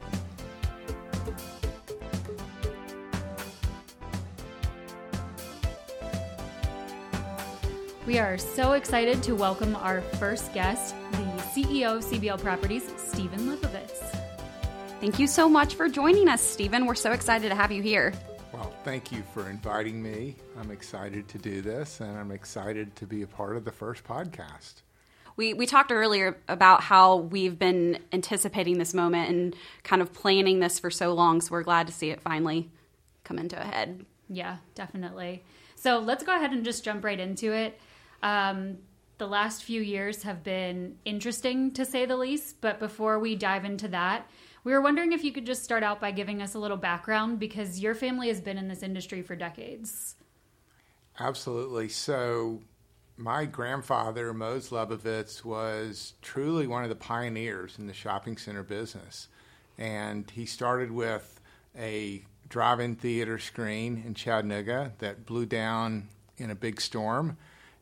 We 8.07 8.19
are 8.19 8.37
so 8.37 8.73
excited 8.73 9.23
to 9.23 9.35
welcome 9.35 9.75
our 9.77 10.03
first 10.19 10.53
guest, 10.53 10.95
the 11.13 11.19
CEO 11.55 11.97
of 11.97 12.05
CBL 12.05 12.39
Properties, 12.43 12.93
Stephen 12.99 13.41
Lebovitz. 13.49 13.99
Thank 15.01 15.19
you 15.19 15.27
so 15.27 15.49
much 15.49 15.75
for 15.75 15.89
joining 15.89 16.29
us, 16.29 16.43
Stephen. 16.43 16.85
We're 16.85 16.97
so 16.97 17.13
excited 17.13 17.49
to 17.49 17.55
have 17.55 17.73
you 17.73 17.83
here. 17.83 18.13
Well, 18.53 18.75
thank 18.85 19.11
you 19.11 19.23
for 19.33 19.49
inviting 19.49 20.03
me. 20.03 20.37
I'm 20.61 20.71
excited 20.71 21.29
to 21.29 21.39
do 21.39 21.63
this, 21.63 22.01
and 22.01 22.19
I'm 22.19 22.31
excited 22.31 22.95
to 22.97 23.07
be 23.07 23.23
a 23.23 23.27
part 23.27 23.57
of 23.57 23.65
the 23.65 23.73
first 23.73 24.05
podcast. 24.05 24.83
We, 25.37 25.55
we 25.55 25.67
talked 25.67 25.91
earlier 25.91 26.39
about 26.49 26.83
how 26.83 27.17
we've 27.17 27.59
been 27.59 27.99
anticipating 28.13 28.79
this 28.79 28.95
moment 28.95 29.31
and 29.31 29.57
kind 29.83 30.01
of 30.01 30.13
planning 30.13 30.61
this 30.61 30.79
for 30.79 30.91
so 30.91 31.13
long, 31.13 31.41
so 31.41 31.53
we're 31.53 31.63
glad 31.63 31.87
to 31.89 31.93
see 31.93 32.11
it 32.11 32.21
finally 32.21 32.71
come 33.25 33.39
into 33.39 33.61
a 33.61 33.65
head. 33.65 34.05
Yeah, 34.29 34.59
definitely. 34.75 35.43
So 35.75 35.99
let's 35.99 36.25
go 36.25 36.35
ahead 36.35 36.53
and 36.53 36.65
just 36.65 36.85
jump 36.85 37.05
right 37.05 37.19
into 37.19 37.53
it. 37.53 37.79
Um, 38.23 38.79
the 39.19 39.27
last 39.27 39.65
few 39.65 39.81
years 39.81 40.23
have 40.23 40.43
been 40.43 40.97
interesting 41.05 41.73
to 41.73 41.85
say 41.85 42.07
the 42.07 42.17
least, 42.17 42.61
but 42.61 42.79
before 42.79 43.19
we 43.19 43.35
dive 43.35 43.65
into 43.65 43.89
that, 43.89 44.29
we 44.65 44.73
were 44.73 44.81
wondering 44.81 45.13
if 45.13 45.23
you 45.23 45.33
could 45.33 45.47
just 45.47 45.63
start 45.63 45.83
out 45.83 46.01
by 46.01 46.11
giving 46.11 46.41
us 46.41 46.55
a 46.55 46.59
little 46.59 46.77
background 46.77 47.39
because 47.39 47.81
your 47.81 47.95
family 47.95 48.29
has 48.29 48.41
been 48.41 48.57
in 48.57 48.67
this 48.67 48.83
industry 48.83 49.23
for 49.23 49.37
decades. 49.37 50.17
Absolutely. 51.19 51.89
So, 51.91 52.63
my 53.17 53.45
grandfather, 53.45 54.35
Mose 54.35 54.71
Lebovitz, 54.71 55.45
was 55.45 56.15
truly 56.21 56.67
one 56.67 56.83
of 56.83 56.89
the 56.89 56.97
pioneers 56.97 57.79
in 57.79 57.87
the 57.87 57.93
shopping 57.93 58.37
center 58.37 58.63
business. 58.63 59.29
And 59.79 60.31
he 60.31 60.47
started 60.47 60.91
with 60.91 61.41
a 61.79 62.25
drive 62.49 62.81
in 62.81 62.97
theater 62.97 63.39
screen 63.39 64.03
in 64.05 64.15
Chattanooga 64.15 64.93
that 64.99 65.27
blew 65.27 65.47
down 65.47 66.09
in 66.37 66.51
a 66.51 66.55
big 66.55 66.81
storm 66.81 67.37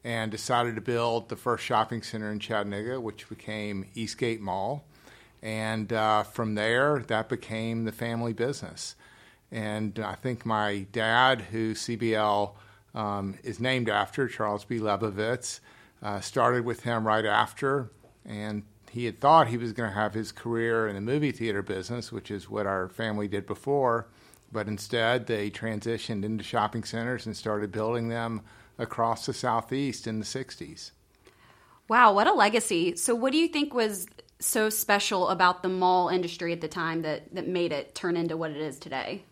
and 0.05 0.31
decided 0.31 0.75
to 0.75 0.81
build 0.81 1.29
the 1.29 1.37
first 1.37 1.65
shopping 1.65 2.03
center 2.03 2.31
in 2.31 2.39
Chattanooga, 2.39 3.01
which 3.01 3.29
became 3.29 3.87
Eastgate 3.95 4.41
Mall. 4.41 4.85
And 5.43 5.93
uh, 5.93 6.23
from 6.25 6.55
there, 6.55 7.05
that 7.09 7.29
became 7.29 7.85
the 7.85 7.93
family 7.93 8.33
business. 8.33 8.97
And 9.51 9.99
I 9.99 10.15
think 10.15 10.47
my 10.47 10.87
dad, 10.93 11.43
who 11.43 11.75
CBL 11.75 12.53
um, 12.95 13.37
is 13.43 13.61
named 13.61 13.89
after, 13.89 14.29
Charles 14.29 14.65
B. 14.65 14.79
Lebovitz, 14.79 15.61
uh, 16.03 16.21
started 16.21 16.65
with 16.65 16.83
him 16.83 17.07
right 17.07 17.25
after. 17.25 17.91
And 18.25 18.65
he 18.91 19.07
had 19.07 19.21
thought 19.21 19.49
he 19.49 19.57
was 19.57 19.73
going 19.73 19.89
to 19.89 19.95
have 19.95 20.15
his 20.15 20.33
career 20.33 20.87
in 20.87 20.95
the 20.95 21.01
movie 21.01 21.33
theater 21.33 21.63
business, 21.63 22.13
which 22.13 22.31
is 22.31 22.51
what 22.51 22.67
our 22.67 22.89
family 22.89 23.29
did 23.29 23.47
before. 23.47 24.09
But 24.53 24.69
instead, 24.69 25.27
they 25.27 25.51
transitioned 25.51 26.25
into 26.25 26.45
shopping 26.45 26.85
centers 26.85 27.25
and 27.25 27.37
started 27.37 27.73
building 27.73 28.09
them 28.09 28.43
across 28.79 29.25
the 29.25 29.33
Southeast 29.33 30.07
in 30.07 30.19
the 30.19 30.25
60s. 30.25 30.91
Wow, 31.89 32.13
what 32.15 32.27
a 32.27 32.33
legacy. 32.33 32.97
So, 32.97 33.15
what 33.15 33.33
do 33.33 33.39
you 33.39 33.49
think 33.49 33.73
was 33.73 34.07
so 34.41 34.69
special 34.69 35.29
about 35.29 35.63
the 35.63 35.69
mall 35.69 36.09
industry 36.09 36.53
at 36.53 36.61
the 36.61 36.69
time 36.69 37.03
that, 37.03 37.35
that 37.35 37.49
made 37.49 37.73
it 37.73 37.95
turn 37.95 38.17
into 38.17 38.37
what 38.37 38.51
it 38.51 38.59
is 38.59 38.79
today? 38.79 39.25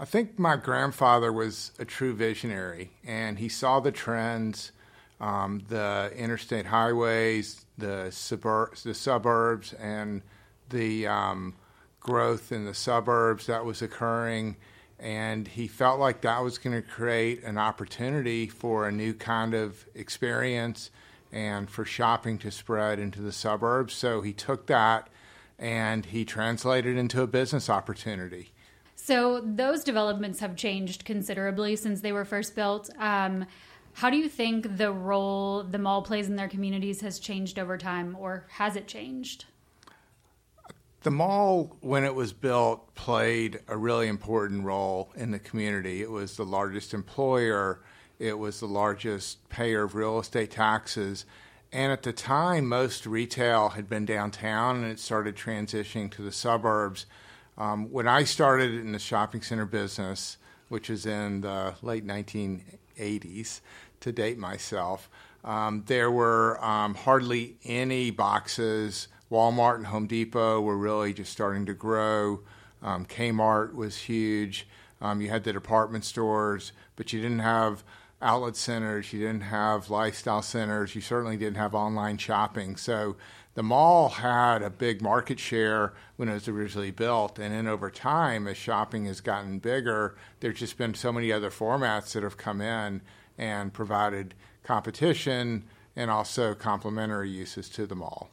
I 0.00 0.06
think 0.06 0.38
my 0.38 0.56
grandfather 0.56 1.30
was 1.30 1.72
a 1.78 1.84
true 1.84 2.14
visionary, 2.14 2.90
and 3.04 3.38
he 3.38 3.50
saw 3.50 3.80
the 3.80 3.92
trends, 3.92 4.72
um, 5.20 5.60
the 5.68 6.10
interstate 6.16 6.64
highways, 6.64 7.66
the, 7.76 8.08
suburb- 8.10 8.76
the 8.76 8.94
suburbs, 8.94 9.74
and 9.74 10.22
the 10.70 11.06
um, 11.06 11.54
growth 12.00 12.50
in 12.50 12.64
the 12.64 12.72
suburbs 12.72 13.44
that 13.44 13.66
was 13.66 13.82
occurring. 13.82 14.56
And 14.98 15.46
he 15.46 15.68
felt 15.68 16.00
like 16.00 16.22
that 16.22 16.42
was 16.42 16.56
going 16.56 16.80
to 16.80 16.88
create 16.88 17.44
an 17.44 17.58
opportunity 17.58 18.46
for 18.46 18.88
a 18.88 18.92
new 18.92 19.12
kind 19.12 19.52
of 19.52 19.84
experience 19.94 20.90
and 21.30 21.68
for 21.68 21.84
shopping 21.84 22.38
to 22.38 22.50
spread 22.50 22.98
into 22.98 23.20
the 23.20 23.32
suburbs. 23.32 23.92
So 23.92 24.22
he 24.22 24.32
took 24.32 24.66
that 24.68 25.08
and 25.58 26.06
he 26.06 26.24
translated 26.24 26.96
into 26.96 27.20
a 27.20 27.26
business 27.26 27.68
opportunity. 27.68 28.52
So 29.10 29.40
those 29.40 29.82
developments 29.82 30.38
have 30.38 30.54
changed 30.54 31.04
considerably 31.04 31.74
since 31.74 32.00
they 32.00 32.12
were 32.12 32.24
first 32.24 32.54
built. 32.54 32.90
Um, 32.96 33.44
how 33.94 34.08
do 34.08 34.16
you 34.16 34.28
think 34.28 34.76
the 34.76 34.92
role 34.92 35.64
the 35.64 35.80
mall 35.80 36.02
plays 36.02 36.28
in 36.28 36.36
their 36.36 36.46
communities 36.46 37.00
has 37.00 37.18
changed 37.18 37.58
over 37.58 37.76
time, 37.76 38.16
or 38.16 38.46
has 38.50 38.76
it 38.76 38.86
changed? 38.86 39.46
The 41.02 41.10
mall, 41.10 41.76
when 41.80 42.04
it 42.04 42.14
was 42.14 42.32
built, 42.32 42.94
played 42.94 43.58
a 43.66 43.76
really 43.76 44.06
important 44.06 44.62
role 44.62 45.10
in 45.16 45.32
the 45.32 45.40
community. 45.40 46.02
It 46.02 46.10
was 46.12 46.36
the 46.36 46.44
largest 46.44 46.94
employer, 46.94 47.80
it 48.20 48.38
was 48.38 48.60
the 48.60 48.68
largest 48.68 49.48
payer 49.48 49.82
of 49.82 49.96
real 49.96 50.20
estate 50.20 50.52
taxes. 50.52 51.26
And 51.72 51.90
at 51.90 52.04
the 52.04 52.12
time, 52.12 52.68
most 52.68 53.06
retail 53.06 53.70
had 53.70 53.88
been 53.88 54.04
downtown 54.04 54.84
and 54.84 54.92
it 54.92 55.00
started 55.00 55.34
transitioning 55.34 56.12
to 56.12 56.22
the 56.22 56.30
suburbs. 56.30 57.06
Um, 57.60 57.90
when 57.92 58.08
I 58.08 58.24
started 58.24 58.72
in 58.72 58.92
the 58.92 58.98
shopping 58.98 59.42
center 59.42 59.66
business, 59.66 60.38
which 60.70 60.88
is 60.88 61.04
in 61.04 61.42
the 61.42 61.74
late 61.82 62.06
1980s, 62.06 63.60
to 64.00 64.12
date 64.12 64.38
myself, 64.38 65.10
um, 65.44 65.84
there 65.86 66.10
were 66.10 66.62
um, 66.64 66.94
hardly 66.94 67.56
any 67.62 68.10
boxes 68.10 69.08
Walmart 69.30 69.76
and 69.76 69.86
Home 69.88 70.06
Depot 70.06 70.62
were 70.62 70.76
really 70.76 71.12
just 71.12 71.30
starting 71.32 71.66
to 71.66 71.74
grow. 71.74 72.40
Um, 72.82 73.04
Kmart 73.04 73.74
was 73.74 73.96
huge. 73.96 74.66
Um, 75.02 75.20
you 75.20 75.28
had 75.28 75.44
the 75.44 75.52
department 75.52 76.06
stores, 76.06 76.72
but 76.96 77.12
you 77.12 77.20
didn't 77.20 77.40
have 77.40 77.84
outlet 78.22 78.56
centers. 78.56 79.12
You 79.12 79.20
didn't 79.20 79.42
have 79.42 79.90
lifestyle 79.90 80.42
centers. 80.42 80.94
You 80.94 81.02
certainly 81.02 81.36
didn't 81.36 81.56
have 81.56 81.74
online 81.74 82.16
shopping. 82.16 82.76
So 82.76 83.16
the 83.54 83.62
mall 83.62 84.08
had 84.08 84.62
a 84.62 84.70
big 84.70 85.02
market 85.02 85.40
share 85.40 85.92
when 86.16 86.28
it 86.28 86.34
was 86.34 86.48
originally 86.48 86.90
built. 86.90 87.38
And 87.38 87.52
then 87.52 87.66
over 87.66 87.90
time, 87.90 88.46
as 88.46 88.56
shopping 88.56 89.06
has 89.06 89.20
gotten 89.20 89.58
bigger, 89.58 90.16
there's 90.40 90.60
just 90.60 90.78
been 90.78 90.94
so 90.94 91.12
many 91.12 91.32
other 91.32 91.50
formats 91.50 92.12
that 92.12 92.22
have 92.22 92.36
come 92.36 92.60
in 92.60 93.02
and 93.36 93.72
provided 93.72 94.34
competition 94.62 95.64
and 95.96 96.10
also 96.10 96.54
complementary 96.54 97.30
uses 97.30 97.68
to 97.70 97.86
the 97.86 97.96
mall. 97.96 98.30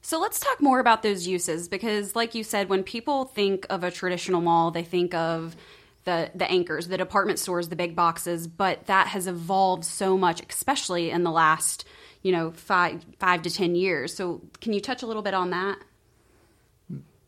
So 0.00 0.20
let's 0.20 0.38
talk 0.38 0.62
more 0.62 0.78
about 0.78 1.02
those 1.02 1.26
uses 1.26 1.68
because, 1.68 2.14
like 2.14 2.34
you 2.34 2.44
said, 2.44 2.68
when 2.68 2.84
people 2.84 3.24
think 3.24 3.66
of 3.68 3.82
a 3.82 3.90
traditional 3.90 4.40
mall, 4.40 4.70
they 4.70 4.84
think 4.84 5.14
of 5.14 5.56
the 6.04 6.30
the 6.34 6.48
anchors, 6.48 6.88
the 6.88 6.96
department 6.96 7.38
stores, 7.40 7.68
the 7.68 7.76
big 7.76 7.96
boxes, 7.96 8.46
but 8.46 8.86
that 8.86 9.08
has 9.08 9.26
evolved 9.26 9.84
so 9.84 10.16
much, 10.16 10.40
especially 10.48 11.10
in 11.10 11.24
the 11.24 11.30
last 11.32 11.84
you 12.22 12.32
know 12.32 12.50
five 12.52 13.04
five 13.18 13.42
to 13.42 13.50
ten 13.50 13.74
years. 13.74 14.14
So 14.14 14.42
can 14.60 14.72
you 14.72 14.80
touch 14.80 15.02
a 15.02 15.06
little 15.06 15.22
bit 15.22 15.34
on 15.34 15.50
that? 15.50 15.78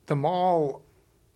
The 0.07 0.17
mall 0.17 0.83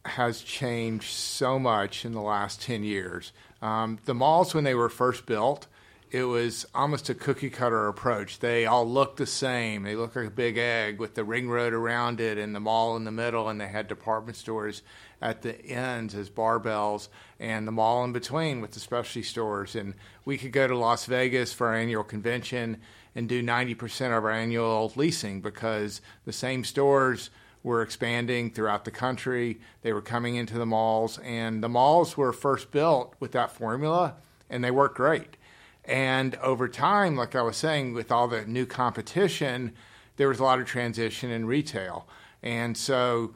has 0.05 0.41
changed 0.41 1.13
so 1.13 1.59
much 1.59 2.05
in 2.05 2.13
the 2.13 2.23
last 2.23 2.63
ten 2.63 2.83
years. 2.85 3.33
Um, 3.61 3.99
the 4.05 4.15
malls, 4.15 4.55
when 4.55 4.65
they 4.65 4.75
were 4.75 4.89
first 4.89 5.27
built, 5.27 5.69
it 6.13 6.25
was 6.25 6.67
almost 6.75 7.09
a 7.09 7.15
cookie 7.15 7.49
cutter 7.49 7.89
approach. 7.89 8.41
They 8.41 8.67
all 8.67 8.87
looked 8.87 9.17
the 9.17 9.27
same. 9.27 9.83
They 9.83 9.97
looked 9.97 10.15
like 10.15 10.27
a 10.27 10.31
big 10.31 10.59
egg 10.59 10.99
with 10.99 11.15
the 11.15 11.25
ring 11.25 11.49
road 11.49 11.73
around 11.73 12.21
it 12.21 12.37
and 12.37 12.55
the 12.55 12.61
mall 12.61 12.97
in 12.97 13.05
the 13.05 13.11
middle, 13.11 13.49
and 13.49 13.59
they 13.59 13.69
had 13.69 13.89
department 13.89 14.37
stores 14.37 14.83
at 15.23 15.41
the 15.41 15.59
ends 15.65 16.15
as 16.15 16.29
barbells 16.29 17.09
and 17.41 17.67
the 17.67 17.73
mall 17.73 18.05
in 18.05 18.13
between 18.13 18.61
with 18.61 18.73
the 18.73 18.81
specialty 18.81 19.23
stores. 19.23 19.75
And 19.75 19.95
we 20.27 20.37
could 20.37 20.53
go 20.53 20.67
to 20.67 20.77
Las 20.77 21.07
Vegas 21.07 21.55
for 21.55 21.69
our 21.69 21.77
annual 21.77 22.05
convention 22.05 22.83
and 23.15 23.29
do 23.29 23.43
90% 23.43 24.17
of 24.17 24.25
our 24.25 24.31
annual 24.31 24.93
leasing 24.97 25.41
because 25.41 26.01
the 26.25 26.33
same 26.33 26.65
stores 26.65 27.31
were 27.63 27.83
expanding 27.83 28.51
throughout 28.51 28.85
the 28.85 28.91
country. 28.91 29.61
They 29.83 29.93
were 29.93 30.03
coming 30.03 30.37
into 30.37 30.59
the 30.59 30.67
malls, 30.67 31.19
and 31.19 31.63
the 31.63 31.69
malls 31.69 32.17
were 32.17 32.33
first 32.33 32.71
built 32.71 33.15
with 33.21 33.33
that 33.33 33.53
formula, 33.53 34.17
and 34.51 34.65
they 34.65 34.71
worked 34.71 34.97
great 34.97 35.37
and 35.85 36.37
over 36.37 36.69
time, 36.69 37.17
like 37.17 37.35
I 37.35 37.43
was 37.43 37.57
saying, 37.57 37.95
with 37.95 38.13
all 38.13 38.29
the 38.29 38.45
new 38.45 38.67
competition, 38.67 39.73
there 40.17 40.29
was 40.29 40.39
a 40.39 40.45
lot 40.45 40.61
of 40.61 40.67
transition 40.67 41.31
in 41.31 41.47
retail. 41.47 42.07
And 42.43 42.77
so 42.77 43.35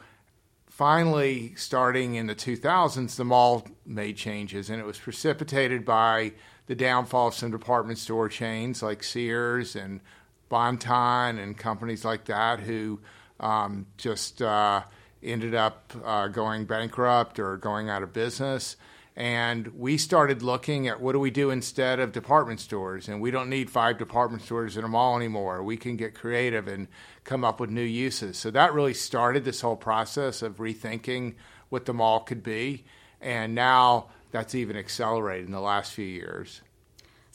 finally, 0.68 1.54
starting 1.56 2.14
in 2.14 2.26
the 2.26 2.34
2000s, 2.34 3.16
the 3.16 3.24
mall 3.24 3.66
made 3.84 4.16
changes, 4.16 4.70
and 4.70 4.80
it 4.80 4.86
was 4.86 4.98
precipitated 4.98 5.84
by 5.84 6.32
the 6.66 6.74
downfall 6.74 7.28
of 7.28 7.34
some 7.34 7.50
department 7.50 7.98
store 7.98 8.28
chains 8.28 8.82
like 8.82 9.02
Sears 9.02 9.76
and 9.76 10.00
Bon-Ton 10.48 11.38
and 11.38 11.56
companies 11.56 12.04
like 12.04 12.24
that 12.26 12.60
who 12.60 13.00
um, 13.40 13.86
just 13.96 14.42
uh, 14.42 14.82
ended 15.22 15.54
up 15.54 15.92
uh, 16.04 16.28
going 16.28 16.64
bankrupt 16.64 17.38
or 17.38 17.56
going 17.56 17.88
out 17.88 18.02
of 18.02 18.12
business. 18.12 18.76
And 19.18 19.68
we 19.68 19.96
started 19.96 20.42
looking 20.42 20.88
at 20.88 21.00
what 21.00 21.12
do 21.12 21.18
we 21.18 21.30
do 21.30 21.50
instead 21.50 22.00
of 22.00 22.12
department 22.12 22.60
stores? 22.60 23.08
And 23.08 23.18
we 23.20 23.30
don't 23.30 23.48
need 23.48 23.70
five 23.70 23.96
department 23.96 24.42
stores 24.42 24.76
in 24.76 24.84
a 24.84 24.88
mall 24.88 25.16
anymore. 25.16 25.62
We 25.62 25.78
can 25.78 25.96
get 25.96 26.14
creative 26.14 26.68
and 26.68 26.86
come 27.24 27.42
up 27.42 27.58
with 27.58 27.70
new 27.70 27.80
uses. 27.80 28.36
So 28.36 28.50
that 28.50 28.74
really 28.74 28.92
started 28.92 29.44
this 29.44 29.62
whole 29.62 29.76
process 29.76 30.42
of 30.42 30.58
rethinking 30.58 31.34
what 31.70 31.86
the 31.86 31.94
mall 31.94 32.20
could 32.20 32.42
be. 32.42 32.84
And 33.22 33.54
now 33.54 34.08
that's 34.30 34.54
even 34.54 34.76
accelerated 34.76 35.46
in 35.46 35.52
the 35.52 35.60
last 35.60 35.92
few 35.92 36.06
years 36.06 36.60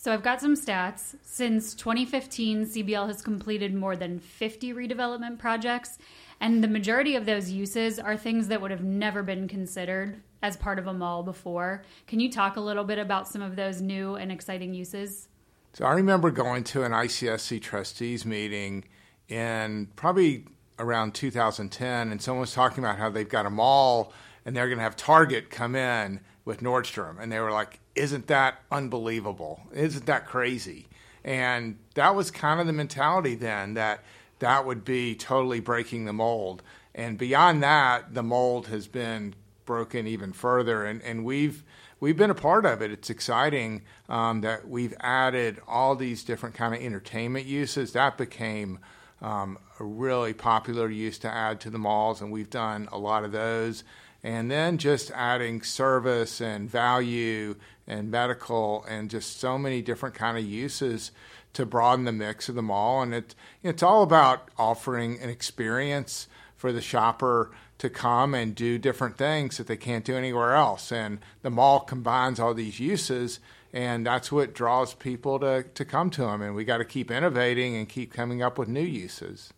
so 0.02 0.12
I've 0.12 0.24
got 0.24 0.42
some 0.42 0.56
stats. 0.56 1.16
Since 1.22 1.76
2015, 1.76 2.66
CBL 2.66 3.06
has 3.06 3.22
completed 3.22 3.76
more 3.76 3.96
than 3.96 4.18
50 4.18 4.74
redevelopment 4.74 5.38
projects, 5.38 6.00
and 6.40 6.64
the 6.64 6.68
majority 6.68 7.16
of 7.16 7.28
those 7.28 7.52
uses 7.52 8.00
are 8.00 8.18
things 8.18 8.48
that 8.48 8.62
would 8.62 8.72
have 8.72 8.84
never 8.84 9.22
been 9.22 9.48
considered 9.48 10.20
as 10.42 10.58
part 10.58 10.80
of 10.80 10.88
a 10.88 10.94
mall 10.94 11.22
before. 11.22 11.84
Can 12.08 12.20
you 12.20 12.32
talk 12.32 12.56
a 12.56 12.60
little 12.60 12.84
bit 12.84 12.98
about 12.98 13.28
some 13.28 13.44
of 13.44 13.56
those 13.56 13.80
new 13.80 14.16
and 14.16 14.32
exciting 14.32 14.74
uses? 14.74 15.28
So 15.74 15.86
I 15.86 15.92
remember 15.92 16.32
going 16.32 16.64
to 16.64 16.82
an 16.82 16.94
ICSC 16.94 17.62
trustees 17.62 18.26
meeting 18.26 18.86
in 19.30 19.88
probably 19.96 20.46
around 20.80 21.14
2010, 21.14 22.12
and 22.12 22.20
someone 22.20 22.42
was 22.42 22.54
talking 22.54 22.84
about 22.84 22.98
how 22.98 23.12
they've 23.12 23.30
got 23.30 23.46
a 23.46 23.52
mall 23.52 24.14
and 24.46 24.56
they're 24.56 24.68
going 24.68 24.80
to 24.80 24.84
have 24.84 24.96
Target 24.96 25.52
come 25.52 25.76
in 25.76 26.22
with 26.52 26.62
Nordstrom, 26.62 27.18
and 27.18 27.32
they 27.32 27.40
were 27.40 27.54
like, 27.54 27.80
"Isn't 27.96 28.28
that 28.28 28.60
unbelievable? 28.70 29.62
Isn't 29.74 30.06
that 30.06 30.28
crazy?" 30.28 30.90
And 31.24 31.78
that 31.94 32.14
was 32.14 32.30
kind 32.30 32.60
of 32.60 32.68
the 32.68 32.74
mentality 32.74 33.36
then 33.36 33.76
that 33.76 34.04
that 34.40 34.66
would 34.66 34.84
be 34.84 35.16
totally 35.16 35.62
breaking 35.62 36.04
the 36.04 36.12
mold. 36.12 36.62
And 36.94 37.18
beyond 37.18 37.64
that, 37.64 38.14
the 38.14 38.24
mold 38.24 38.68
has 38.68 38.88
been 38.88 39.34
broken 39.66 40.08
even 40.08 40.34
further, 40.34 40.84
and, 40.84 41.02
and 41.04 41.24
we've 41.24 41.64
we've 42.02 42.18
been 42.18 42.32
a 42.32 42.36
part 42.36 42.66
of 42.66 42.82
it. 42.82 42.92
It's 42.92 43.10
exciting 43.10 43.84
um, 44.10 44.42
that 44.42 44.68
we've 44.68 44.94
added 45.00 45.62
all 45.70 45.96
these 45.96 46.26
different 46.26 46.54
kind 46.56 46.76
of 46.76 46.82
entertainment 46.82 47.46
uses. 47.46 47.94
That 47.94 48.18
became 48.18 48.80
um, 49.22 49.58
a 49.80 49.86
really 49.86 50.34
popular 50.34 50.90
use 50.90 51.18
to 51.20 51.30
add 51.30 51.62
to 51.62 51.70
the 51.70 51.78
malls, 51.78 52.20
and 52.22 52.30
we've 52.30 52.50
done 52.50 52.90
a 52.92 52.98
lot 52.98 53.24
of 53.24 53.32
those. 53.32 53.86
And 54.24 54.52
then 54.52 54.78
just 54.78 55.12
adding 55.12 55.64
service 55.64 56.42
and 56.42 56.70
value 56.70 57.56
and 57.88 58.12
medical 58.12 58.86
and 58.88 59.10
just 59.10 59.40
so 59.40 59.58
many 59.58 59.82
different 59.82 60.16
kind 60.16 60.38
of 60.38 60.44
uses 60.46 61.12
to 61.54 61.66
broaden 61.66 62.06
the 62.06 62.12
mix 62.12 62.48
of 62.48 62.56
the 62.56 62.62
mall. 62.62 63.02
And 63.02 63.14
it, 63.14 63.36
it's 63.64 63.84
all 63.84 64.04
about 64.04 64.50
offering 64.58 65.20
an 65.20 65.30
experience 65.30 66.28
for 66.56 66.72
the 66.72 66.82
shopper 66.82 67.52
to 67.80 67.90
come 67.90 68.36
and 68.36 68.54
do 68.54 68.78
different 68.78 69.18
things 69.18 69.58
that 69.58 69.66
they 69.66 69.76
can't 69.76 70.06
do 70.06 70.16
anywhere 70.16 70.54
else. 70.54 70.92
And 70.92 71.18
the 71.42 71.50
mall 71.50 71.80
combines 71.80 72.40
all 72.40 72.54
these 72.54 72.80
uses, 72.80 73.40
and 73.74 74.06
that's 74.06 74.32
what 74.32 74.54
draws 74.54 74.94
people 74.94 75.40
to, 75.40 75.64
to 75.64 75.84
come 75.84 76.12
to 76.12 76.22
them. 76.22 76.44
And 76.44 76.54
we 76.54 76.64
got 76.64 76.78
to 76.78 76.86
keep 76.86 77.10
innovating 77.10 77.76
and 77.76 77.90
keep 77.90 78.14
coming 78.14 78.44
up 78.44 78.60
with 78.60 78.70
new 78.70 78.80
uses. 78.80 79.52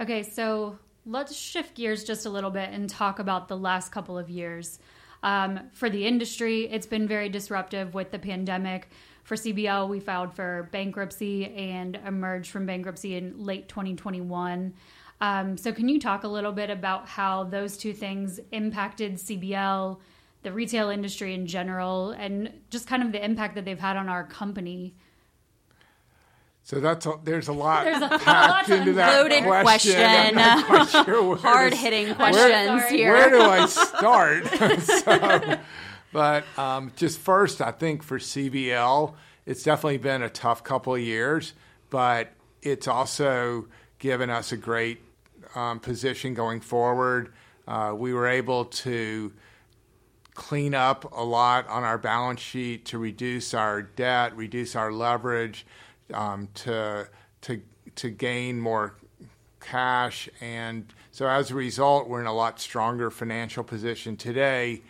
Okay, 0.00 0.22
so 0.22 0.78
let's 1.04 1.34
shift 1.34 1.74
gears 1.74 2.04
just 2.04 2.26
a 2.26 2.30
little 2.30 2.50
bit 2.50 2.70
and 2.70 2.88
talk 2.88 3.18
about 3.18 3.48
the 3.48 3.56
last 3.56 3.90
couple 3.90 4.18
of 4.18 4.30
years. 4.30 4.78
Um, 5.22 5.60
for 5.72 5.88
the 5.88 6.06
industry, 6.06 6.68
it's 6.68 6.86
been 6.86 7.06
very 7.06 7.28
disruptive 7.28 7.94
with 7.94 8.10
the 8.10 8.18
pandemic. 8.18 8.88
For 9.24 9.36
CBL, 9.36 9.88
we 9.88 10.00
filed 10.00 10.34
for 10.34 10.68
bankruptcy 10.72 11.46
and 11.54 11.96
emerged 12.06 12.50
from 12.50 12.66
bankruptcy 12.66 13.14
in 13.14 13.44
late 13.44 13.68
2021. 13.68 14.74
Um, 15.20 15.56
so, 15.56 15.72
can 15.72 15.88
you 15.88 16.00
talk 16.00 16.24
a 16.24 16.28
little 16.28 16.50
bit 16.50 16.70
about 16.70 17.08
how 17.08 17.44
those 17.44 17.76
two 17.76 17.92
things 17.92 18.40
impacted 18.50 19.14
CBL, 19.14 19.98
the 20.42 20.52
retail 20.52 20.90
industry 20.90 21.34
in 21.34 21.46
general, 21.46 22.10
and 22.10 22.52
just 22.70 22.88
kind 22.88 23.04
of 23.04 23.12
the 23.12 23.24
impact 23.24 23.54
that 23.54 23.64
they've 23.64 23.78
had 23.78 23.96
on 23.96 24.08
our 24.08 24.24
company? 24.24 24.96
So 26.64 26.78
that's 26.78 27.06
a, 27.06 27.14
there's 27.24 27.48
a 27.48 27.52
lot 27.52 27.84
There's 27.84 28.02
a 28.02 28.08
packed 28.08 28.68
lot 28.68 28.78
into 28.78 28.92
that 28.94 29.18
Loaded 29.20 29.42
question. 29.44 29.94
question. 29.94 30.06
I'm 30.06 30.34
not 30.36 30.66
quite 30.66 30.88
sure 31.06 31.22
where 31.28 31.36
Hard 31.36 31.74
hitting 31.74 32.14
questions 32.14 32.82
Sorry. 32.82 32.96
here. 32.96 33.12
Where 33.12 33.30
do 33.30 33.40
I 33.42 33.66
start? 33.66 34.46
so, 34.82 35.58
but 36.12 36.44
um, 36.56 36.92
just 36.94 37.18
first, 37.18 37.60
I 37.60 37.72
think 37.72 38.02
for 38.04 38.18
CBL, 38.18 39.14
it's 39.44 39.64
definitely 39.64 39.98
been 39.98 40.22
a 40.22 40.28
tough 40.30 40.62
couple 40.62 40.94
of 40.94 41.00
years, 41.00 41.52
but 41.90 42.30
it's 42.62 42.86
also 42.86 43.66
given 43.98 44.30
us 44.30 44.52
a 44.52 44.56
great 44.56 45.00
um, 45.56 45.80
position 45.80 46.32
going 46.32 46.60
forward. 46.60 47.32
Uh, 47.66 47.92
we 47.96 48.14
were 48.14 48.28
able 48.28 48.66
to 48.66 49.32
clean 50.34 50.74
up 50.74 51.12
a 51.12 51.24
lot 51.24 51.68
on 51.68 51.82
our 51.82 51.98
balance 51.98 52.40
sheet 52.40 52.84
to 52.86 52.98
reduce 52.98 53.52
our 53.52 53.82
debt, 53.82 54.34
reduce 54.36 54.74
our 54.76 54.92
leverage, 54.92 55.66
um, 56.12 56.48
to 56.54 57.08
to 57.42 57.60
to 57.96 58.10
gain 58.10 58.60
more 58.60 58.94
cash, 59.60 60.28
and 60.40 60.92
so 61.10 61.26
as 61.26 61.50
a 61.50 61.54
result, 61.54 62.08
we're 62.08 62.20
in 62.20 62.26
a 62.26 62.34
lot 62.34 62.60
stronger 62.60 63.10
financial 63.10 63.64
position 63.64 64.16
today 64.16 64.82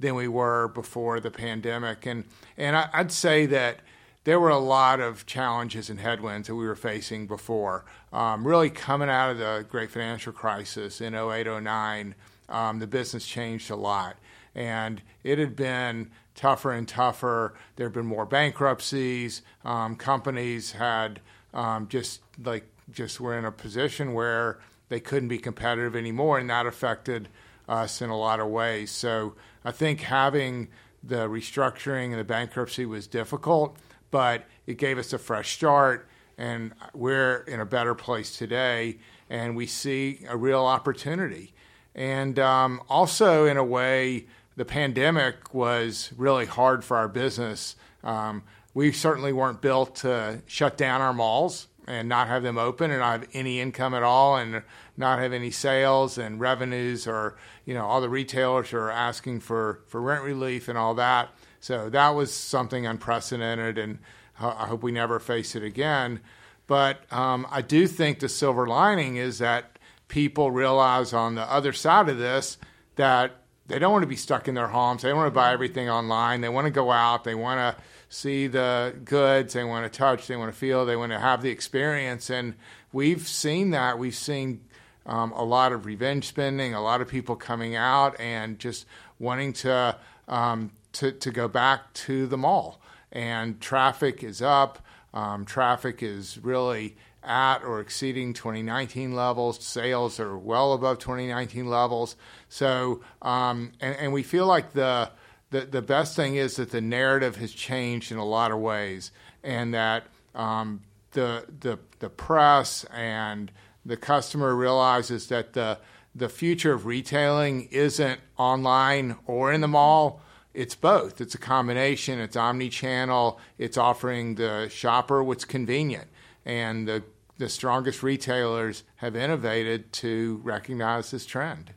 than 0.00 0.14
we 0.14 0.28
were 0.28 0.68
before 0.68 1.20
the 1.20 1.30
pandemic. 1.30 2.06
And 2.06 2.24
and 2.56 2.76
I, 2.76 2.88
I'd 2.92 3.12
say 3.12 3.46
that 3.46 3.80
there 4.28 4.38
were 4.38 4.50
a 4.50 4.58
lot 4.58 5.00
of 5.00 5.24
challenges 5.24 5.88
and 5.88 6.00
headwinds 6.00 6.48
that 6.48 6.54
we 6.54 6.66
were 6.66 6.76
facing 6.76 7.26
before. 7.26 7.86
Um, 8.12 8.46
really 8.46 8.68
coming 8.68 9.08
out 9.08 9.30
of 9.30 9.38
the 9.38 9.64
great 9.70 9.90
financial 9.90 10.32
crisis 10.32 11.00
in 11.00 11.14
08, 11.14 11.46
09, 11.62 12.14
um, 12.50 12.78
the 12.78 12.86
business 12.86 13.26
changed 13.26 13.70
a 13.70 13.76
lot. 13.76 14.16
And 14.54 15.00
it 15.24 15.38
had 15.38 15.56
been 15.56 16.10
tougher 16.38 16.70
and 16.70 16.86
tougher. 16.86 17.52
There 17.74 17.86
have 17.86 17.92
been 17.92 18.06
more 18.06 18.24
bankruptcies. 18.24 19.42
Um, 19.64 19.96
companies 19.96 20.72
had 20.72 21.20
um, 21.52 21.88
just 21.88 22.20
like 22.42 22.64
just 22.92 23.20
were 23.20 23.36
in 23.36 23.44
a 23.44 23.50
position 23.50 24.14
where 24.14 24.60
they 24.88 25.00
couldn't 25.00 25.28
be 25.28 25.38
competitive 25.38 25.96
anymore, 25.96 26.38
and 26.38 26.48
that 26.48 26.64
affected 26.64 27.28
us 27.68 28.00
in 28.00 28.08
a 28.08 28.16
lot 28.16 28.38
of 28.38 28.46
ways. 28.46 28.92
So 28.92 29.34
I 29.64 29.72
think 29.72 30.02
having 30.02 30.68
the 31.02 31.28
restructuring 31.28 32.10
and 32.10 32.20
the 32.20 32.24
bankruptcy 32.24 32.86
was 32.86 33.08
difficult, 33.08 33.76
but 34.12 34.44
it 34.64 34.78
gave 34.78 34.96
us 34.96 35.12
a 35.12 35.18
fresh 35.18 35.54
start, 35.54 36.08
and 36.38 36.72
we're 36.94 37.38
in 37.48 37.58
a 37.58 37.66
better 37.66 37.96
place 37.96 38.38
today, 38.38 38.98
and 39.28 39.56
we 39.56 39.66
see 39.66 40.24
a 40.28 40.36
real 40.36 40.64
opportunity. 40.64 41.52
And 41.96 42.38
um, 42.38 42.80
also, 42.88 43.44
in 43.44 43.56
a 43.56 43.64
way, 43.64 44.26
the 44.58 44.64
pandemic 44.64 45.54
was 45.54 46.12
really 46.16 46.44
hard 46.44 46.84
for 46.84 46.96
our 46.96 47.06
business. 47.06 47.76
Um, 48.02 48.42
we 48.74 48.90
certainly 48.90 49.32
weren't 49.32 49.60
built 49.60 49.94
to 49.96 50.42
shut 50.46 50.76
down 50.76 51.00
our 51.00 51.14
malls 51.14 51.68
and 51.86 52.08
not 52.08 52.26
have 52.26 52.42
them 52.42 52.58
open 52.58 52.90
and 52.90 52.98
not 52.98 53.20
have 53.20 53.28
any 53.32 53.60
income 53.60 53.94
at 53.94 54.02
all 54.02 54.36
and 54.36 54.64
not 54.96 55.20
have 55.20 55.32
any 55.32 55.52
sales 55.52 56.18
and 56.18 56.40
revenues 56.40 57.06
or 57.06 57.36
you 57.64 57.72
know 57.72 57.86
all 57.86 58.00
the 58.00 58.08
retailers 58.08 58.72
are 58.72 58.90
asking 58.90 59.40
for 59.40 59.80
for 59.86 60.02
rent 60.02 60.22
relief 60.24 60.68
and 60.68 60.76
all 60.76 60.94
that 60.94 61.30
so 61.60 61.88
that 61.88 62.10
was 62.10 62.34
something 62.34 62.84
unprecedented 62.84 63.78
and 63.78 63.98
i 64.38 64.66
hope 64.66 64.82
we 64.82 64.92
never 64.92 65.18
face 65.18 65.56
it 65.56 65.62
again 65.62 66.20
but 66.66 67.10
um, 67.10 67.46
i 67.50 67.62
do 67.62 67.86
think 67.86 68.18
the 68.18 68.28
silver 68.28 68.66
lining 68.66 69.16
is 69.16 69.38
that 69.38 69.78
people 70.08 70.50
realize 70.50 71.14
on 71.14 71.36
the 71.36 71.50
other 71.50 71.72
side 71.72 72.08
of 72.08 72.18
this 72.18 72.58
that 72.96 73.32
they 73.68 73.78
don't 73.78 73.92
want 73.92 74.02
to 74.02 74.08
be 74.08 74.16
stuck 74.16 74.48
in 74.48 74.54
their 74.54 74.68
homes 74.68 75.02
they 75.02 75.12
want 75.12 75.26
to 75.26 75.30
buy 75.30 75.52
everything 75.52 75.88
online 75.88 76.40
they 76.40 76.48
want 76.48 76.66
to 76.66 76.70
go 76.70 76.90
out 76.90 77.24
they 77.24 77.34
want 77.34 77.58
to 77.58 77.82
see 78.08 78.46
the 78.46 78.94
goods, 79.04 79.52
they 79.52 79.64
want 79.64 79.90
to 79.90 79.96
touch, 79.96 80.26
they 80.26 80.36
want 80.36 80.52
to 80.52 80.58
feel, 80.58 80.86
they 80.86 80.96
want 80.96 81.12
to 81.12 81.18
have 81.18 81.42
the 81.42 81.50
experience. 81.50 82.30
And 82.30 82.54
we've 82.92 83.26
seen 83.26 83.70
that. 83.70 83.98
We've 83.98 84.14
seen 84.14 84.62
um, 85.06 85.32
a 85.32 85.44
lot 85.44 85.72
of 85.72 85.86
revenge 85.86 86.26
spending, 86.26 86.74
a 86.74 86.82
lot 86.82 87.00
of 87.00 87.08
people 87.08 87.36
coming 87.36 87.76
out 87.76 88.18
and 88.18 88.58
just 88.58 88.86
wanting 89.18 89.52
to, 89.54 89.96
um, 90.26 90.72
to, 90.94 91.12
to 91.12 91.30
go 91.30 91.48
back 91.48 91.92
to 91.94 92.26
the 92.26 92.38
mall. 92.38 92.80
And 93.12 93.60
traffic 93.60 94.22
is 94.22 94.42
up. 94.42 94.78
Um, 95.18 95.44
traffic 95.44 96.02
is 96.02 96.38
really 96.42 96.96
at 97.24 97.64
or 97.64 97.80
exceeding 97.80 98.32
2019 98.34 99.14
levels. 99.14 99.62
Sales 99.64 100.20
are 100.20 100.38
well 100.38 100.72
above 100.72 101.00
2019 101.00 101.66
levels. 101.66 102.14
So, 102.48 103.00
um, 103.20 103.72
and, 103.80 103.96
and 103.96 104.12
we 104.12 104.22
feel 104.22 104.46
like 104.46 104.72
the 104.74 105.10
the, 105.50 105.62
the 105.62 105.82
best 105.82 106.14
thing 106.14 106.36
is 106.36 106.56
that 106.56 106.70
the 106.70 106.80
narrative 106.82 107.36
has 107.36 107.52
changed 107.52 108.12
in 108.12 108.18
a 108.18 108.24
lot 108.24 108.52
of 108.52 108.58
ways, 108.58 109.10
and 109.42 109.72
that 109.72 110.04
um, 110.34 110.82
the, 111.12 111.46
the, 111.60 111.78
the 112.00 112.10
press 112.10 112.84
and 112.92 113.50
the 113.84 113.96
customer 113.96 114.54
realizes 114.54 115.28
that 115.28 115.54
the, 115.54 115.78
the 116.14 116.28
future 116.28 116.74
of 116.74 116.84
retailing 116.84 117.66
isn't 117.70 118.20
online 118.36 119.16
or 119.26 119.50
in 119.50 119.62
the 119.62 119.68
mall. 119.68 120.20
It's 120.58 120.74
both. 120.74 121.20
It's 121.20 121.36
a 121.36 121.38
combination. 121.38 122.18
It's 122.18 122.34
omni-channel. 122.34 123.38
It's 123.58 123.76
offering 123.76 124.34
the 124.34 124.68
shopper 124.68 125.22
what's 125.22 125.44
convenient, 125.44 126.08
and 126.44 126.88
the 126.88 127.04
the 127.36 127.48
strongest 127.48 128.02
retailers 128.02 128.82
have 128.96 129.14
innovated 129.14 129.92
to 129.92 130.40
recognize 130.42 131.12
this 131.12 131.24
trend. 131.24 131.72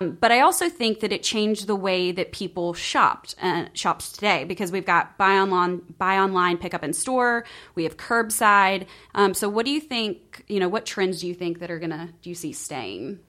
But 0.00 0.32
I 0.32 0.40
also 0.40 0.68
think 0.68 0.98
that 0.98 1.12
it 1.12 1.22
changed 1.22 1.68
the 1.68 1.76
way 1.76 2.10
that 2.10 2.32
people 2.32 2.74
shopped 2.74 3.36
uh, 3.40 3.66
shops 3.72 4.10
today 4.10 4.42
because 4.42 4.72
we've 4.72 4.84
got 4.84 5.16
buy 5.16 5.38
online, 5.38 5.82
buy 5.96 6.18
online, 6.18 6.58
pick 6.58 6.74
up 6.74 6.82
in 6.82 6.94
store. 6.94 7.44
We 7.76 7.84
have 7.84 7.96
curbside. 7.96 8.88
Um, 9.14 9.32
so, 9.32 9.48
what 9.48 9.64
do 9.64 9.70
you 9.70 9.80
think? 9.80 10.44
You 10.48 10.58
know, 10.58 10.68
what 10.68 10.86
trends 10.86 11.20
do 11.20 11.28
you 11.28 11.34
think 11.34 11.60
that 11.60 11.70
are 11.70 11.78
gonna 11.78 12.08
do 12.22 12.30
you 12.30 12.34
see 12.34 12.52
staying? 12.52 13.20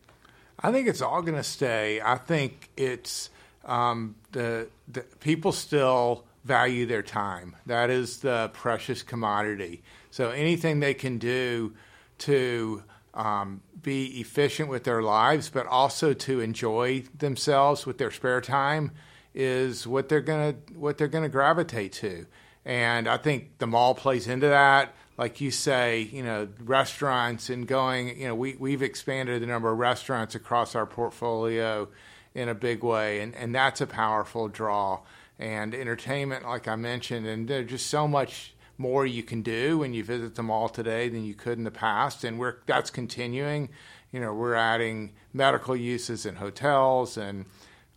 I 0.61 0.71
think 0.71 0.87
it's 0.87 1.01
all 1.01 1.21
going 1.21 1.37
to 1.37 1.43
stay. 1.43 2.01
I 2.01 2.17
think 2.17 2.69
it's 2.75 3.29
um, 3.65 4.15
the, 4.31 4.67
the 4.87 5.01
people 5.19 5.51
still 5.51 6.25
value 6.43 6.85
their 6.85 7.03
time. 7.03 7.55
That 7.65 7.89
is 7.89 8.19
the 8.19 8.49
precious 8.53 9.03
commodity. 9.03 9.83
So 10.11 10.29
anything 10.29 10.79
they 10.79 10.93
can 10.93 11.17
do 11.17 11.73
to 12.19 12.83
um, 13.13 13.61
be 13.81 14.19
efficient 14.19 14.69
with 14.69 14.83
their 14.83 15.01
lives, 15.01 15.49
but 15.49 15.67
also 15.67 16.13
to 16.13 16.39
enjoy 16.39 17.03
themselves 17.17 17.85
with 17.85 17.97
their 17.97 18.11
spare 18.11 18.41
time, 18.41 18.91
is 19.35 19.85
what 19.85 20.09
they're 20.09 20.21
gonna 20.21 20.55
what 20.73 20.97
they're 20.97 21.07
gonna 21.07 21.29
gravitate 21.29 21.93
to. 21.93 22.25
And 22.65 23.07
I 23.07 23.17
think 23.17 23.57
the 23.59 23.67
mall 23.67 23.93
plays 23.95 24.27
into 24.27 24.47
that. 24.47 24.93
Like 25.17 25.41
you 25.41 25.51
say, 25.51 26.01
you 26.01 26.23
know, 26.23 26.47
restaurants 26.63 27.49
and 27.49 27.67
going, 27.67 28.19
you 28.19 28.27
know, 28.27 28.35
we, 28.35 28.55
we've 28.57 28.81
expanded 28.81 29.41
the 29.41 29.47
number 29.47 29.71
of 29.71 29.77
restaurants 29.77 30.33
across 30.33 30.75
our 30.75 30.85
portfolio 30.85 31.89
in 32.33 32.49
a 32.49 32.55
big 32.55 32.83
way, 32.83 33.21
and, 33.21 33.35
and 33.35 33.53
that's 33.53 33.81
a 33.81 33.87
powerful 33.87 34.47
draw. 34.47 34.99
And 35.37 35.73
entertainment, 35.73 36.45
like 36.45 36.67
I 36.67 36.75
mentioned, 36.75 37.25
and 37.25 37.47
there's 37.47 37.69
just 37.69 37.87
so 37.87 38.07
much 38.07 38.53
more 38.77 39.05
you 39.05 39.23
can 39.23 39.41
do 39.41 39.79
when 39.79 39.93
you 39.93 40.03
visit 40.03 40.35
the 40.35 40.43
mall 40.43 40.69
today 40.69 41.09
than 41.09 41.25
you 41.25 41.33
could 41.33 41.57
in 41.57 41.65
the 41.65 41.71
past, 41.71 42.23
and 42.23 42.39
we're 42.39 42.55
that's 42.65 42.89
continuing. 42.89 43.69
You 44.11 44.19
know, 44.21 44.33
we're 44.33 44.55
adding 44.55 45.11
medical 45.33 45.75
uses 45.75 46.25
in 46.25 46.35
hotels, 46.35 47.17
and 47.17 47.45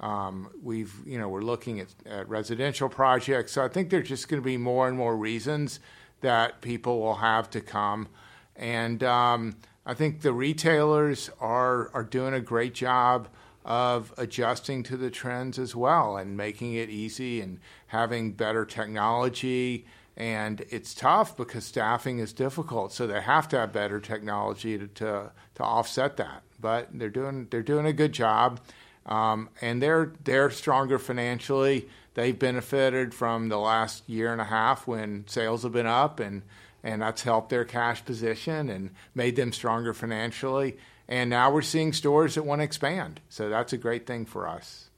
um, 0.01 0.51
we've 0.63 0.95
you 1.07 1.19
know 1.19 1.29
we're 1.29 1.43
looking 1.43 1.81
at, 1.81 1.89
at 2.05 2.29
residential 2.29 2.89
projects. 2.89 3.53
So 3.53 3.65
I 3.65 3.69
think 3.69 3.91
there's 3.91 4.09
just 4.09 4.29
going 4.29 4.43
to 4.43 4.45
be 4.45 4.57
more 4.57 4.89
and 4.89 4.97
more 4.97 5.17
reasons 5.17 5.81
that 6.21 6.61
people 6.61 7.01
will 7.01 7.17
have 7.17 7.49
to 7.51 7.61
come, 7.61 8.09
and 8.57 9.03
um, 9.05 9.57
I 9.87 9.95
think 9.95 10.21
the 10.21 10.33
retailers 10.33 11.31
are 11.41 11.91
are 11.95 12.05
doing 12.05 12.35
a 12.35 12.41
great 12.41 12.75
job 12.75 13.29
of 13.65 14.13
adjusting 14.17 14.83
to 14.85 14.97
the 14.97 15.11
trends 15.11 15.59
as 15.59 15.75
well 15.75 16.17
and 16.17 16.37
making 16.37 16.75
it 16.75 16.91
easy 16.91 17.41
and 17.41 17.61
having 17.89 18.33
better 18.33 18.65
technology. 18.65 19.87
And 20.17 20.65
it's 20.71 20.95
tough 20.95 21.37
because 21.37 21.65
staffing 21.65 22.19
is 22.19 22.33
difficult 22.33 22.93
so 22.93 23.07
they 23.07 23.21
have 23.21 23.49
to 23.49 23.59
have 23.59 23.73
better 23.73 24.01
technology 24.01 24.79
to, 24.79 24.87
to, 24.87 25.31
to 25.55 25.63
offset 25.63 26.17
that. 26.19 26.43
But 26.61 26.89
they're 26.93 27.09
doing 27.11 27.49
they're 27.51 27.63
doing 27.63 27.87
a 27.87 27.93
good 27.93 28.13
job 28.13 28.61
um, 29.07 29.49
and 29.61 29.83
they're 29.83 30.13
they're 30.25 30.51
stronger 30.51 30.99
financially. 30.99 31.89
They've 32.15 32.39
benefited 32.39 33.15
from 33.15 33.49
the 33.49 33.59
last 33.59 34.09
year 34.09 34.33
and 34.33 34.41
a 34.41 34.45
half 34.45 34.87
when 34.87 35.25
sales 35.27 35.63
have 35.63 35.73
been 35.73 35.87
up 35.87 36.21
and 36.21 36.43
and 36.85 37.01
that's 37.01 37.23
helped 37.23 37.51
their 37.51 37.65
cash 37.65 38.05
position 38.05 38.69
and 38.69 38.91
made 39.15 39.37
them 39.37 39.53
stronger 39.53 39.95
financially. 39.95 40.77
And 41.09 41.31
now 41.31 41.51
we're 41.51 41.63
seeing 41.63 41.93
stores 41.93 42.37
that 42.37 42.45
want 42.45 42.61
to 42.61 42.65
expand. 42.65 43.21
So 43.29 43.49
that's 43.49 43.73
a 43.73 43.77
great 43.77 44.07
thing 44.07 44.25
for 44.25 44.49
us. 44.49 44.91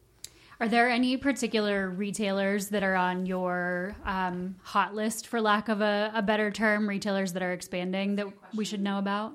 Are 0.61 0.69
there 0.69 0.89
any 0.89 1.17
particular 1.17 1.91
retailers 1.91 2.69
that 2.69 2.83
are 2.83 2.95
on 2.95 3.27
your 3.27 3.97
um, 4.05 4.57
hot 4.63 4.95
list, 4.95 5.27
for 5.27 5.41
lack 5.41 5.69
of 5.69 5.81
a, 5.81 6.13
a 6.15 6.23
better 6.23 6.51
term, 6.51 6.89
retailers 6.89 7.33
that 7.33 7.43
are 7.43 7.53
expanding 7.53 8.17
that 8.17 8.29
we 8.55 8.65
should 8.65 8.81
know 8.81 8.99
about? 8.99 9.33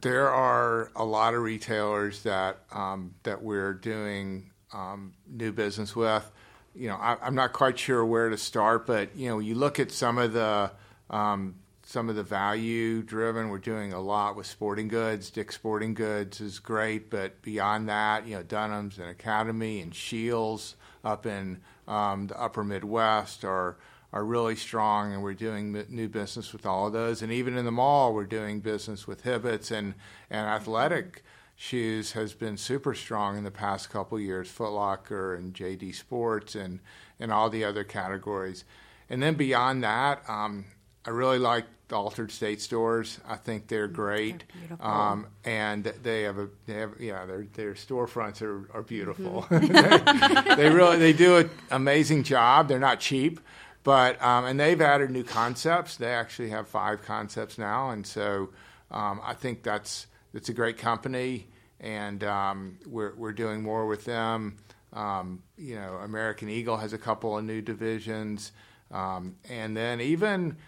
There 0.00 0.28
are 0.28 0.90
a 0.96 1.04
lot 1.04 1.34
of 1.34 1.42
retailers 1.42 2.22
that 2.24 2.58
um, 2.72 3.14
that 3.22 3.42
we're 3.42 3.74
doing 3.74 4.50
um, 4.72 5.14
new 5.28 5.52
business 5.52 5.94
with. 5.94 6.30
You 6.74 6.88
know, 6.88 6.96
I, 6.96 7.26
am 7.26 7.34
not 7.34 7.52
quite 7.52 7.78
sure 7.78 8.04
where 8.04 8.28
to 8.28 8.36
start, 8.36 8.86
but 8.86 9.16
you 9.16 9.28
know, 9.28 9.38
you 9.38 9.54
look 9.54 9.80
at 9.80 9.90
some 9.90 10.18
of 10.18 10.32
the 10.32 10.70
um, 11.10 11.56
some 11.88 12.10
of 12.10 12.16
the 12.16 12.22
value 12.22 13.02
driven. 13.02 13.48
We're 13.48 13.56
doing 13.56 13.94
a 13.94 14.00
lot 14.00 14.36
with 14.36 14.44
sporting 14.44 14.88
goods. 14.88 15.30
Dick's 15.30 15.54
Sporting 15.54 15.94
Goods 15.94 16.38
is 16.38 16.58
great, 16.58 17.08
but 17.08 17.40
beyond 17.40 17.88
that, 17.88 18.26
you 18.26 18.36
know, 18.36 18.42
Dunham's 18.42 18.98
and 18.98 19.08
Academy 19.08 19.80
and 19.80 19.94
Scheels 19.94 20.76
up 21.02 21.24
in 21.24 21.62
um, 21.86 22.26
the 22.26 22.38
upper 22.38 22.62
Midwest 22.62 23.42
are 23.42 23.78
are 24.12 24.22
really 24.22 24.54
strong, 24.54 25.14
and 25.14 25.22
we're 25.22 25.32
doing 25.32 25.82
new 25.88 26.08
business 26.10 26.52
with 26.52 26.66
all 26.66 26.88
of 26.88 26.92
those. 26.92 27.22
And 27.22 27.32
even 27.32 27.56
in 27.56 27.64
the 27.64 27.72
mall, 27.72 28.12
we're 28.12 28.26
doing 28.26 28.60
business 28.60 29.06
with 29.06 29.24
Hibbett's 29.24 29.70
and 29.70 29.94
and 30.28 30.46
athletic 30.46 31.24
shoes 31.56 32.12
has 32.12 32.34
been 32.34 32.58
super 32.58 32.92
strong 32.92 33.38
in 33.38 33.44
the 33.44 33.50
past 33.50 33.88
couple 33.88 34.20
years. 34.20 34.50
Foot 34.50 34.72
Locker 34.72 35.34
and 35.34 35.54
JD 35.54 35.94
Sports 35.94 36.54
and 36.54 36.80
and 37.18 37.32
all 37.32 37.48
the 37.48 37.64
other 37.64 37.82
categories. 37.82 38.66
And 39.08 39.22
then 39.22 39.36
beyond 39.36 39.82
that, 39.84 40.22
um, 40.28 40.66
I 41.08 41.10
really 41.10 41.38
like 41.38 41.64
the 41.88 41.96
Altar'd 41.96 42.30
State 42.30 42.60
stores. 42.60 43.18
I 43.26 43.36
think 43.36 43.66
they're 43.66 43.88
great, 43.88 44.44
they're 44.68 44.86
um, 44.86 45.26
and 45.42 45.84
they 45.84 46.24
have 46.24 46.36
a 46.36 46.50
they 46.66 46.74
have 46.74 47.00
yeah 47.00 47.24
their 47.24 47.46
their 47.54 47.72
storefronts 47.72 48.42
are, 48.42 48.68
are 48.74 48.82
beautiful. 48.82 49.46
Mm-hmm. 49.48 50.48
they, 50.48 50.54
they, 50.56 50.68
really 50.68 50.98
they 50.98 51.14
do 51.14 51.38
an 51.38 51.50
amazing 51.70 52.24
job. 52.24 52.68
They're 52.68 52.78
not 52.78 53.00
cheap, 53.00 53.40
but 53.84 54.22
um, 54.22 54.44
and 54.44 54.60
they've 54.60 54.78
added 54.82 55.10
new 55.10 55.24
concepts. 55.24 55.96
They 55.96 56.12
actually 56.12 56.50
have 56.50 56.68
five 56.68 57.00
concepts 57.00 57.56
now, 57.56 57.88
and 57.88 58.06
so 58.06 58.50
um, 58.90 59.22
I 59.24 59.32
think 59.32 59.62
that's 59.62 60.08
it's 60.34 60.50
a 60.50 60.52
great 60.52 60.76
company, 60.76 61.46
and 61.80 62.22
um, 62.22 62.80
we're 62.86 63.14
we're 63.16 63.32
doing 63.32 63.62
more 63.62 63.86
with 63.86 64.04
them. 64.04 64.58
Um, 64.92 65.42
you 65.56 65.76
know, 65.76 65.94
American 66.02 66.50
Eagle 66.50 66.76
has 66.76 66.92
a 66.92 66.98
couple 66.98 67.38
of 67.38 67.44
new 67.44 67.62
divisions, 67.62 68.52
um, 68.90 69.36
and 69.48 69.74
then 69.74 70.02
even 70.02 70.58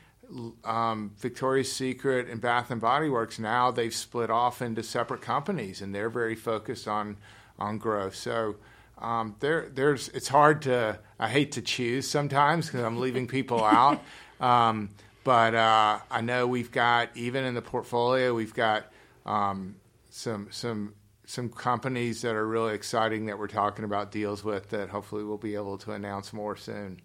um, 0.64 1.12
Victoria's 1.18 1.72
Secret 1.72 2.28
and 2.28 2.40
Bath 2.40 2.70
and 2.70 2.80
Body 2.80 3.08
Works 3.08 3.38
now 3.38 3.70
they've 3.70 3.94
split 3.94 4.30
off 4.30 4.62
into 4.62 4.82
separate 4.82 5.20
companies 5.20 5.80
and 5.80 5.94
they're 5.94 6.10
very 6.10 6.34
focused 6.34 6.86
on 6.86 7.16
on 7.58 7.78
growth. 7.78 8.14
So 8.14 8.56
um, 8.98 9.36
there 9.40 9.68
there's 9.72 10.08
it's 10.10 10.28
hard 10.28 10.62
to 10.62 10.98
I 11.18 11.28
hate 11.28 11.52
to 11.52 11.62
choose 11.62 12.08
sometimes 12.08 12.66
because 12.66 12.82
I'm 12.82 12.98
leaving 12.98 13.26
people 13.26 13.64
out. 13.64 14.00
Um, 14.40 14.90
but 15.24 15.54
uh, 15.54 16.00
I 16.10 16.20
know 16.22 16.46
we've 16.46 16.70
got 16.70 17.10
even 17.14 17.44
in 17.44 17.54
the 17.54 17.62
portfolio 17.62 18.34
we've 18.34 18.54
got 18.54 18.90
um, 19.26 19.76
some 20.10 20.48
some 20.50 20.94
some 21.26 21.48
companies 21.48 22.22
that 22.22 22.34
are 22.34 22.46
really 22.46 22.74
exciting 22.74 23.26
that 23.26 23.38
we're 23.38 23.46
talking 23.46 23.84
about 23.84 24.10
deals 24.10 24.42
with 24.42 24.70
that 24.70 24.88
hopefully 24.88 25.22
we'll 25.22 25.38
be 25.38 25.54
able 25.54 25.78
to 25.78 25.92
announce 25.92 26.32
more 26.32 26.56
soon 26.56 27.00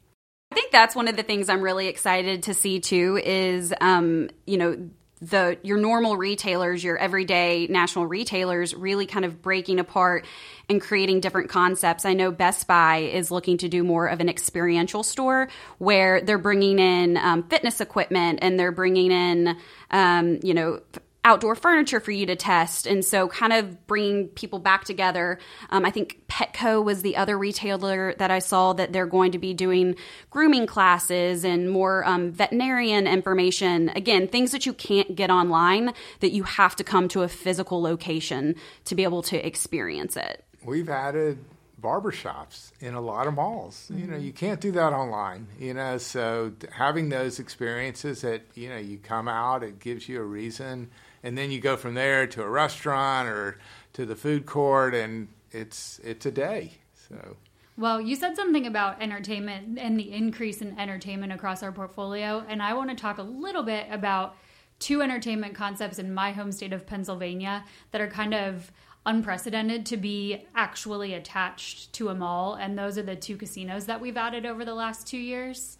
that's 0.71 0.95
one 0.95 1.07
of 1.07 1.15
the 1.15 1.23
things 1.23 1.49
I'm 1.49 1.61
really 1.61 1.87
excited 1.87 2.43
to 2.43 2.53
see 2.53 2.79
too 2.79 3.19
is, 3.23 3.73
um, 3.81 4.29
you 4.45 4.57
know, 4.57 4.89
the 5.21 5.57
your 5.63 5.77
normal 5.77 6.17
retailers, 6.17 6.83
your 6.83 6.97
everyday 6.97 7.67
national 7.67 8.05
retailers, 8.05 8.75
really 8.75 9.05
kind 9.05 9.25
of 9.25 9.41
breaking 9.41 9.79
apart 9.79 10.25
and 10.69 10.81
creating 10.81 11.21
different 11.21 11.49
concepts. 11.49 12.05
I 12.05 12.13
know 12.13 12.31
Best 12.31 12.67
Buy 12.67 12.97
is 12.97 13.31
looking 13.31 13.57
to 13.59 13.69
do 13.69 13.83
more 13.83 14.07
of 14.07 14.19
an 14.19 14.29
experiential 14.29 15.03
store 15.03 15.47
where 15.77 16.21
they're 16.21 16.37
bringing 16.37 16.79
in 16.79 17.17
um, 17.17 17.43
fitness 17.43 17.79
equipment 17.81 18.39
and 18.41 18.59
they're 18.59 18.71
bringing 18.71 19.11
in, 19.11 19.57
um, 19.91 20.39
you 20.43 20.53
know, 20.53 20.81
outdoor 21.25 21.55
furniture 21.55 21.99
for 21.99 22.11
you 22.11 22.25
to 22.27 22.35
test. 22.35 22.85
And 22.87 23.03
so, 23.03 23.27
kind 23.27 23.51
of 23.51 23.85
bringing 23.87 24.29
people 24.29 24.59
back 24.59 24.85
together. 24.85 25.39
Um, 25.71 25.83
I 25.83 25.91
think 25.91 26.21
Petco 26.29 26.81
was 26.81 27.01
the 27.01 27.17
other 27.17 27.37
retailer 27.37 28.13
that 28.19 28.31
I 28.31 28.39
saw 28.39 28.71
that 28.73 28.93
they're 28.93 29.07
going 29.07 29.33
to 29.33 29.39
be 29.39 29.53
doing 29.53 29.95
grooming 30.29 30.67
classes 30.67 31.43
and 31.43 31.69
more 31.69 32.05
um, 32.05 32.31
veterinarian 32.31 33.07
information. 33.07 33.89
Again, 33.89 34.27
things 34.27 34.51
that 34.51 34.65
you 34.65 34.73
can't 34.73 35.15
get 35.15 35.29
online 35.29 35.93
that 36.19 36.31
you 36.31 36.43
have 36.43 36.75
to 36.77 36.83
come 36.83 37.07
to 37.09 37.23
a 37.23 37.27
physical 37.27 37.81
location 37.81 38.55
to 38.85 38.95
be 38.95 39.03
able 39.03 39.23
to 39.23 39.45
experience 39.45 40.15
it. 40.15 40.45
We've 40.63 40.89
added 40.89 41.39
barbershops 41.81 42.71
in 42.79 42.93
a 42.93 43.01
lot 43.01 43.27
of 43.27 43.33
malls. 43.33 43.91
You 43.93 44.07
know, 44.07 44.17
you 44.17 44.31
can't 44.31 44.59
do 44.59 44.71
that 44.73 44.93
online, 44.93 45.47
you 45.59 45.73
know, 45.73 45.97
so 45.97 46.53
having 46.71 47.09
those 47.09 47.39
experiences 47.39 48.21
that, 48.21 48.41
you 48.55 48.69
know, 48.69 48.77
you 48.77 48.97
come 48.97 49.27
out, 49.27 49.63
it 49.63 49.79
gives 49.79 50.09
you 50.09 50.19
a 50.19 50.23
reason 50.23 50.89
and 51.25 51.35
then 51.35 51.49
you 51.49 51.59
go 51.59 51.75
from 51.75 51.95
there 51.95 52.27
to 52.27 52.43
a 52.43 52.47
restaurant 52.47 53.27
or 53.27 53.57
to 53.93 54.05
the 54.05 54.15
food 54.15 54.45
court, 54.45 54.93
and 54.93 55.27
it's 55.51 55.99
it's 56.03 56.25
a 56.27 56.31
day. 56.31 56.73
So. 57.09 57.35
Well, 57.77 57.99
you 57.99 58.15
said 58.15 58.37
something 58.37 58.67
about 58.67 59.01
entertainment 59.01 59.77
and 59.79 59.99
the 59.99 60.13
increase 60.13 60.61
in 60.61 60.79
entertainment 60.79 61.33
across 61.33 61.61
our 61.63 61.71
portfolio, 61.71 62.45
and 62.47 62.61
I 62.61 62.73
want 62.73 62.91
to 62.91 62.95
talk 62.95 63.17
a 63.17 63.23
little 63.23 63.63
bit 63.63 63.87
about 63.89 64.37
two 64.79 65.01
entertainment 65.01 65.55
concepts 65.55 65.99
in 65.99 66.13
my 66.13 66.31
home 66.31 66.51
state 66.51 66.71
of 66.71 66.85
Pennsylvania 66.85 67.65
that 67.91 68.01
are 68.01 68.07
kind 68.07 68.33
of 68.33 68.71
unprecedented 69.05 69.85
to 69.87 69.97
be 69.97 70.45
actually 70.55 71.15
attached 71.15 71.91
to 71.93 72.09
a 72.09 72.15
mall, 72.15 72.53
and 72.53 72.77
those 72.77 72.97
are 72.97 73.03
the 73.03 73.15
two 73.15 73.35
casinos 73.35 73.87
that 73.87 73.99
we've 73.99 74.17
added 74.17 74.45
over 74.45 74.63
the 74.63 74.75
last 74.75 75.07
two 75.07 75.17
years 75.17 75.79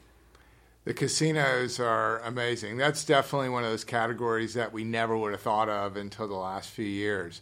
the 0.86 0.94
casinos 0.94 1.80
are 1.80 2.20
amazing. 2.20 2.78
That's 2.78 3.04
definitely 3.04 3.50
one 3.50 3.64
of 3.64 3.72
those 3.72 3.84
categories 3.84 4.54
that 4.54 4.72
we 4.72 4.84
never 4.84 5.18
would 5.18 5.32
have 5.32 5.42
thought 5.42 5.68
of 5.68 5.98
until 5.98 6.28
the 6.28 6.36
last 6.36 6.70
few 6.70 6.86
years. 6.86 7.42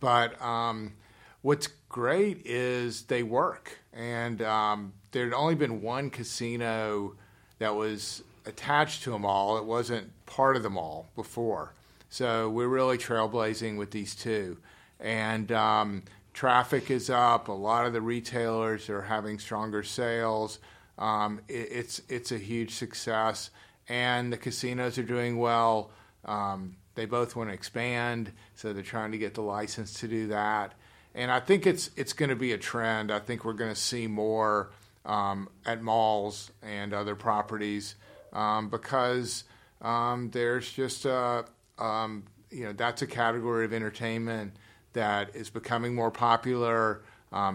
But 0.00 0.40
um, 0.42 0.94
what's 1.42 1.68
great 1.88 2.42
is 2.44 3.02
they 3.04 3.22
work, 3.22 3.78
and 3.92 4.42
um, 4.42 4.92
there 5.12 5.24
had 5.24 5.32
only 5.32 5.54
been 5.54 5.82
one 5.82 6.10
casino 6.10 7.14
that 7.60 7.76
was 7.76 8.24
attached 8.44 9.04
to 9.04 9.14
a 9.14 9.18
mall. 9.18 9.56
It 9.56 9.64
wasn't 9.64 10.10
part 10.26 10.56
of 10.56 10.64
the 10.64 10.70
mall 10.70 11.08
before, 11.14 11.72
so 12.08 12.50
we're 12.50 12.68
really 12.68 12.98
trailblazing 12.98 13.78
with 13.78 13.92
these 13.92 14.16
two. 14.16 14.58
And 14.98 15.52
um, 15.52 16.02
traffic 16.34 16.90
is 16.90 17.08
up. 17.08 17.46
A 17.46 17.52
lot 17.52 17.86
of 17.86 17.92
the 17.92 18.00
retailers 18.00 18.90
are 18.90 19.02
having 19.02 19.38
stronger 19.38 19.84
sales. 19.84 20.58
Um, 21.00 21.40
it, 21.48 21.68
it's 21.72 22.02
it's 22.08 22.30
a 22.30 22.38
huge 22.38 22.74
success, 22.74 23.50
and 23.88 24.32
the 24.32 24.36
casinos 24.36 24.98
are 24.98 25.02
doing 25.02 25.38
well. 25.38 25.90
Um, 26.24 26.76
they 26.94 27.06
both 27.06 27.34
want 27.34 27.48
to 27.48 27.54
expand, 27.54 28.32
so 28.54 28.72
they're 28.72 28.82
trying 28.82 29.12
to 29.12 29.18
get 29.18 29.34
the 29.34 29.42
license 29.42 29.94
to 30.00 30.08
do 30.08 30.28
that. 30.28 30.74
And 31.14 31.30
I 31.32 31.40
think 31.40 31.66
it's 31.66 31.90
it's 31.96 32.12
going 32.12 32.28
to 32.28 32.36
be 32.36 32.52
a 32.52 32.58
trend. 32.58 33.10
I 33.10 33.18
think 33.18 33.44
we're 33.44 33.54
going 33.54 33.74
to 33.74 33.80
see 33.80 34.06
more 34.06 34.70
um, 35.06 35.48
at 35.64 35.82
malls 35.82 36.52
and 36.62 36.92
other 36.92 37.16
properties 37.16 37.94
um, 38.34 38.68
because 38.68 39.44
um, 39.80 40.30
there's 40.30 40.70
just 40.70 41.06
a 41.06 41.46
um, 41.78 42.24
you 42.50 42.64
know 42.64 42.72
that's 42.72 43.00
a 43.00 43.06
category 43.06 43.64
of 43.64 43.72
entertainment 43.72 44.54
that 44.92 45.34
is 45.34 45.48
becoming 45.48 45.94
more 45.94 46.10
popular, 46.10 47.02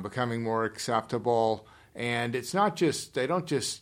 becoming 0.01 0.41
more 0.41 0.63
acceptable. 0.63 1.67
And 1.95 2.35
it's 2.35 2.53
not 2.53 2.75
just, 2.75 3.13
they 3.13 3.25
don't 3.25 3.45
just 3.45 3.81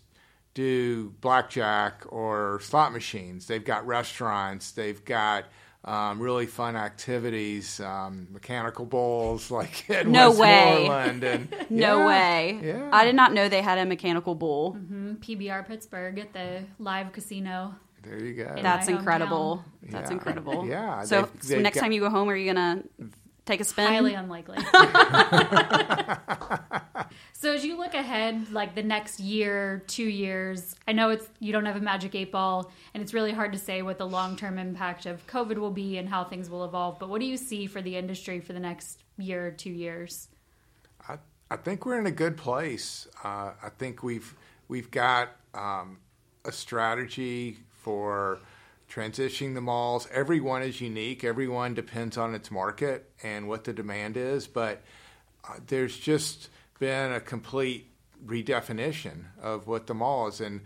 do 0.53 1.09
blackjack 1.21 2.03
or 2.09 2.59
slot 2.61 2.93
machines. 2.93 3.47
They've 3.47 3.63
got 3.63 3.85
restaurants, 3.87 4.71
they've 4.71 5.03
got 5.03 5.45
um, 5.85 6.19
really 6.21 6.45
fun 6.45 6.75
activities, 6.75 7.79
um, 7.79 8.27
mechanical 8.31 8.85
bowls 8.85 9.51
like 9.59 9.89
at 9.89 10.07
no 10.07 10.31
Westmoreland. 10.31 11.21
way. 11.21 11.31
And, 11.31 11.55
no 11.69 11.99
yeah, 11.99 12.07
way. 12.07 12.59
Yeah. 12.63 12.89
I 12.93 13.05
did 13.05 13.15
not 13.15 13.33
know 13.33 13.49
they 13.49 13.61
had 13.61 13.77
a 13.77 13.85
mechanical 13.85 14.35
bull. 14.35 14.73
Mm-hmm. 14.73 15.13
PBR 15.15 15.67
Pittsburgh 15.67 16.19
at 16.19 16.33
the 16.33 16.63
live 16.79 17.11
casino. 17.11 17.75
There 18.03 18.19
you 18.19 18.33
go. 18.33 18.53
That's 18.61 18.89
incredible. 18.89 19.63
Yeah. 19.81 19.91
That's 19.91 20.11
incredible. 20.11 20.67
Yeah. 20.67 21.03
So, 21.03 21.21
they've, 21.21 21.33
they've 21.33 21.43
so 21.43 21.59
next 21.59 21.75
got, 21.75 21.81
time 21.81 21.91
you 21.93 22.01
go 22.01 22.09
home, 22.09 22.29
are 22.29 22.35
you 22.35 22.53
gonna 22.53 22.83
take 23.45 23.61
a 23.61 23.63
spin? 23.63 23.87
Highly 23.87 24.13
unlikely. 24.13 24.57
so 27.33 27.53
as 27.53 27.65
you 27.65 27.77
look 27.77 27.93
ahead, 27.93 28.51
like 28.51 28.75
the 28.75 28.83
next 28.83 29.19
year, 29.19 29.83
two 29.87 30.07
years, 30.07 30.75
I 30.87 30.93
know 30.93 31.09
it's 31.09 31.27
you 31.39 31.51
don't 31.51 31.65
have 31.65 31.75
a 31.75 31.81
magic 31.81 32.15
eight 32.15 32.31
ball, 32.31 32.71
and 32.93 33.01
it's 33.03 33.13
really 33.13 33.31
hard 33.31 33.51
to 33.53 33.59
say 33.59 33.81
what 33.81 33.97
the 33.97 34.07
long 34.07 34.35
term 34.35 34.57
impact 34.57 35.05
of 35.05 35.25
COVID 35.27 35.57
will 35.57 35.71
be 35.71 35.97
and 35.97 36.07
how 36.07 36.23
things 36.23 36.49
will 36.49 36.65
evolve. 36.65 36.99
But 36.99 37.09
what 37.09 37.19
do 37.19 37.25
you 37.25 37.37
see 37.37 37.67
for 37.67 37.81
the 37.81 37.95
industry 37.95 38.39
for 38.39 38.53
the 38.53 38.59
next 38.59 38.99
year, 39.17 39.51
two 39.51 39.71
years? 39.71 40.29
I 41.07 41.17
I 41.49 41.57
think 41.57 41.85
we're 41.85 41.99
in 41.99 42.07
a 42.07 42.11
good 42.11 42.37
place. 42.37 43.07
Uh, 43.23 43.51
I 43.61 43.69
think 43.77 44.03
we've 44.03 44.35
we've 44.67 44.89
got 44.89 45.29
um, 45.53 45.99
a 46.45 46.51
strategy 46.51 47.57
for 47.69 48.39
transitioning 48.93 49.55
the 49.55 49.61
malls. 49.61 50.07
Everyone 50.11 50.61
is 50.61 50.81
unique. 50.81 51.23
Everyone 51.23 51.73
depends 51.73 52.17
on 52.17 52.35
its 52.35 52.51
market 52.51 53.09
and 53.23 53.47
what 53.47 53.63
the 53.63 53.73
demand 53.73 54.17
is. 54.17 54.47
But 54.47 54.81
uh, 55.47 55.55
there's 55.67 55.97
just 55.97 56.49
been 56.79 57.11
a 57.11 57.19
complete 57.19 57.89
redefinition 58.25 59.25
of 59.41 59.67
what 59.67 59.87
the 59.87 59.93
mall 59.93 60.27
is. 60.27 60.41
And 60.41 60.61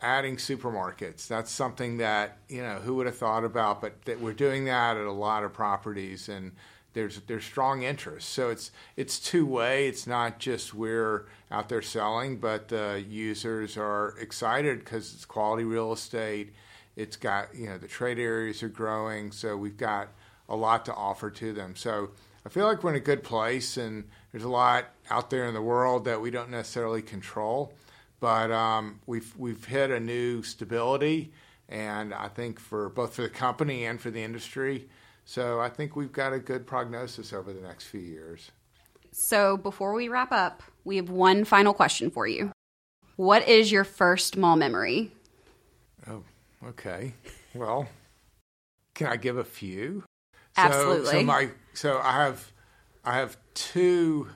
adding 0.00 0.36
supermarkets, 0.36 1.28
that's 1.28 1.50
something 1.50 1.98
that, 1.98 2.38
you 2.48 2.62
know, 2.62 2.76
who 2.76 2.96
would 2.96 3.06
have 3.06 3.16
thought 3.16 3.44
about? 3.44 3.80
But 3.80 4.04
that 4.06 4.20
we're 4.20 4.32
doing 4.32 4.64
that 4.64 4.96
at 4.96 5.06
a 5.06 5.12
lot 5.12 5.44
of 5.44 5.52
properties. 5.52 6.28
And 6.28 6.52
there's 6.94 7.20
there's 7.28 7.44
strong 7.44 7.82
interest. 7.82 8.30
So 8.30 8.50
it's 8.50 8.72
it's 8.96 9.20
two 9.20 9.46
way. 9.46 9.86
It's 9.86 10.06
not 10.06 10.40
just 10.40 10.74
we're 10.74 11.26
out 11.50 11.68
there 11.68 11.82
selling, 11.82 12.38
but 12.38 12.68
the 12.68 13.04
users 13.08 13.76
are 13.76 14.16
excited 14.18 14.80
because 14.80 15.14
it's 15.14 15.24
quality 15.24 15.62
real 15.62 15.92
estate. 15.92 16.54
It's 16.98 17.16
got 17.16 17.54
you 17.54 17.66
know 17.66 17.78
the 17.78 17.88
trade 17.88 18.18
areas 18.18 18.62
are 18.62 18.68
growing, 18.68 19.32
so 19.32 19.56
we've 19.56 19.76
got 19.76 20.08
a 20.48 20.56
lot 20.56 20.84
to 20.86 20.94
offer 20.94 21.30
to 21.30 21.52
them. 21.52 21.76
So 21.76 22.10
I 22.44 22.48
feel 22.48 22.66
like 22.66 22.82
we're 22.82 22.90
in 22.90 22.96
a 22.96 23.00
good 23.00 23.22
place, 23.22 23.76
and 23.76 24.04
there's 24.32 24.44
a 24.44 24.48
lot 24.48 24.86
out 25.10 25.30
there 25.30 25.46
in 25.46 25.54
the 25.54 25.62
world 25.62 26.04
that 26.04 26.20
we 26.20 26.30
don't 26.30 26.50
necessarily 26.50 27.02
control, 27.02 27.72
but 28.20 28.50
um, 28.50 29.00
we've 29.06 29.34
we've 29.36 29.64
hit 29.64 29.90
a 29.90 30.00
new 30.00 30.42
stability, 30.42 31.32
and 31.68 32.12
I 32.12 32.28
think 32.28 32.60
for 32.60 32.88
both 32.88 33.14
for 33.14 33.22
the 33.22 33.30
company 33.30 33.84
and 33.84 34.00
for 34.00 34.10
the 34.10 34.22
industry 34.22 34.88
so 35.28 35.60
I 35.60 35.68
think 35.68 35.94
we've 35.94 36.10
got 36.10 36.32
a 36.32 36.38
good 36.38 36.66
prognosis 36.66 37.34
over 37.34 37.52
the 37.52 37.60
next 37.60 37.84
few 37.88 38.00
years. 38.00 38.50
So 39.12 39.58
before 39.58 39.92
we 39.92 40.08
wrap 40.08 40.32
up, 40.32 40.62
we 40.84 40.96
have 40.96 41.10
one 41.10 41.44
final 41.44 41.74
question 41.74 42.10
for 42.10 42.26
you. 42.26 42.50
What 43.16 43.46
is 43.46 43.70
your 43.70 43.84
first 43.84 44.38
mall 44.38 44.56
memory? 44.56 45.12
Okay. 46.66 47.14
Well, 47.54 47.88
can 48.94 49.06
I 49.06 49.16
give 49.16 49.36
a 49.36 49.44
few? 49.44 50.04
Absolutely. 50.56 51.06
So, 51.06 51.12
so 51.12 51.22
my 51.22 51.50
so 51.72 52.00
I 52.02 52.24
have 52.24 52.52
I 53.04 53.16
have 53.16 53.36
two 53.54 54.28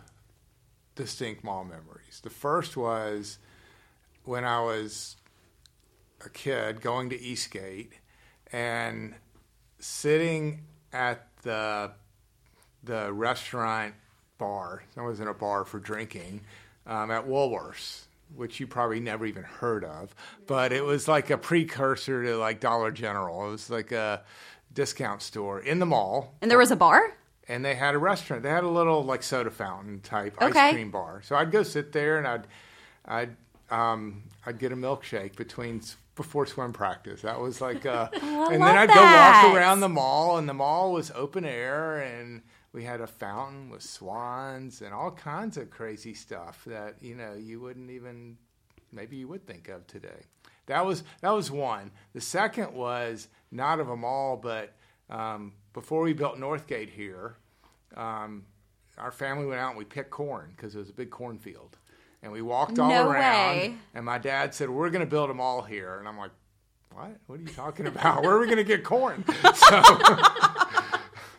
distinct 0.94 1.42
mall 1.42 1.64
memories. 1.64 2.20
The 2.22 2.30
first 2.30 2.76
was 2.76 3.38
when 4.24 4.44
I 4.44 4.60
was 4.60 5.16
a 6.24 6.28
kid 6.28 6.80
going 6.80 7.10
to 7.10 7.20
Eastgate 7.20 7.94
and 8.52 9.14
sitting 9.78 10.62
at 10.92 11.26
the 11.42 11.92
the 12.84 13.12
restaurant 13.12 13.94
bar. 14.38 14.84
I 14.96 15.02
was 15.02 15.20
in 15.20 15.28
a 15.28 15.34
bar 15.34 15.64
for 15.64 15.78
drinking 15.78 16.42
um, 16.86 17.10
at 17.10 17.26
Woolworths, 17.26 18.02
which 18.34 18.60
you 18.60 18.66
probably 18.66 19.00
never 19.00 19.26
even 19.26 19.42
heard 19.42 19.84
of, 19.84 20.14
but 20.46 20.72
it 20.72 20.84
was 20.84 21.08
like 21.08 21.30
a 21.30 21.38
precursor 21.38 22.24
to 22.24 22.36
like 22.36 22.60
Dollar 22.60 22.90
General. 22.90 23.48
It 23.48 23.50
was 23.52 23.70
like 23.70 23.92
a 23.92 24.22
discount 24.72 25.22
store 25.22 25.60
in 25.60 25.78
the 25.78 25.86
mall. 25.86 26.34
And 26.40 26.50
there 26.50 26.58
was 26.58 26.70
a 26.70 26.76
bar. 26.76 27.16
And 27.48 27.64
they 27.64 27.74
had 27.74 27.94
a 27.94 27.98
restaurant. 27.98 28.42
They 28.42 28.50
had 28.50 28.64
a 28.64 28.68
little 28.68 29.02
like 29.02 29.22
soda 29.22 29.50
fountain 29.50 30.00
type 30.00 30.40
okay. 30.40 30.68
ice 30.68 30.74
cream 30.74 30.90
bar. 30.90 31.22
So 31.22 31.36
I'd 31.36 31.50
go 31.50 31.62
sit 31.62 31.92
there 31.92 32.18
and 32.18 32.26
I'd 32.26 32.46
I'd 33.04 33.36
um, 33.70 34.22
I'd 34.46 34.58
get 34.58 34.72
a 34.72 34.76
milkshake 34.76 35.36
between 35.36 35.82
before 36.14 36.46
swim 36.46 36.72
practice. 36.72 37.22
That 37.22 37.40
was 37.40 37.60
like, 37.60 37.86
uh, 37.86 38.08
and 38.22 38.62
then 38.62 38.62
I'd 38.62 38.90
that. 38.90 39.42
go 39.44 39.48
walk 39.48 39.56
around 39.56 39.80
the 39.80 39.88
mall, 39.88 40.36
and 40.36 40.48
the 40.48 40.54
mall 40.54 40.92
was 40.92 41.10
open 41.14 41.44
air, 41.44 42.00
and 42.00 42.42
we 42.72 42.84
had 42.84 43.00
a 43.00 43.06
fountain 43.06 43.70
with 43.70 43.82
swans 43.82 44.80
and 44.82 44.94
all 44.94 45.10
kinds 45.10 45.56
of 45.56 45.70
crazy 45.70 46.14
stuff 46.14 46.62
that 46.66 46.96
you 47.00 47.14
know 47.14 47.34
you 47.34 47.60
wouldn't 47.60 47.90
even 47.90 48.36
maybe 48.92 49.16
you 49.16 49.28
would 49.28 49.46
think 49.46 49.68
of 49.68 49.86
today. 49.86 50.26
That 50.66 50.86
was 50.86 51.02
that 51.20 51.30
was 51.30 51.50
one. 51.50 51.90
The 52.14 52.20
second 52.20 52.72
was 52.72 53.28
not 53.50 53.80
of 53.80 53.88
a 53.88 53.96
mall, 53.96 54.36
but 54.36 54.74
um, 55.10 55.52
before 55.72 56.02
we 56.02 56.12
built 56.12 56.38
Northgate 56.38 56.90
here, 56.90 57.36
um, 57.96 58.44
our 58.96 59.12
family 59.12 59.46
went 59.46 59.60
out 59.60 59.70
and 59.70 59.78
we 59.78 59.84
picked 59.84 60.10
corn 60.10 60.52
because 60.56 60.74
it 60.74 60.78
was 60.78 60.90
a 60.90 60.94
big 60.94 61.10
cornfield 61.10 61.76
and 62.22 62.32
we 62.32 62.40
walked 62.42 62.78
all 62.78 62.88
no 62.88 63.08
around. 63.08 63.56
Way. 63.56 63.74
And 63.94 64.04
my 64.04 64.18
dad 64.18 64.54
said, 64.54 64.70
"We're 64.70 64.90
going 64.90 65.04
to 65.04 65.10
build 65.10 65.30
a 65.30 65.34
mall 65.34 65.62
here," 65.62 65.98
and 65.98 66.06
I'm 66.08 66.16
like, 66.16 66.30
"What? 66.92 67.16
What 67.26 67.40
are 67.40 67.42
you 67.42 67.48
talking 67.48 67.86
about? 67.86 68.22
Where 68.22 68.32
are 68.32 68.40
we 68.40 68.46
going 68.46 68.58
to 68.58 68.64
get 68.64 68.84
corn?" 68.84 69.24
So, 69.54 69.82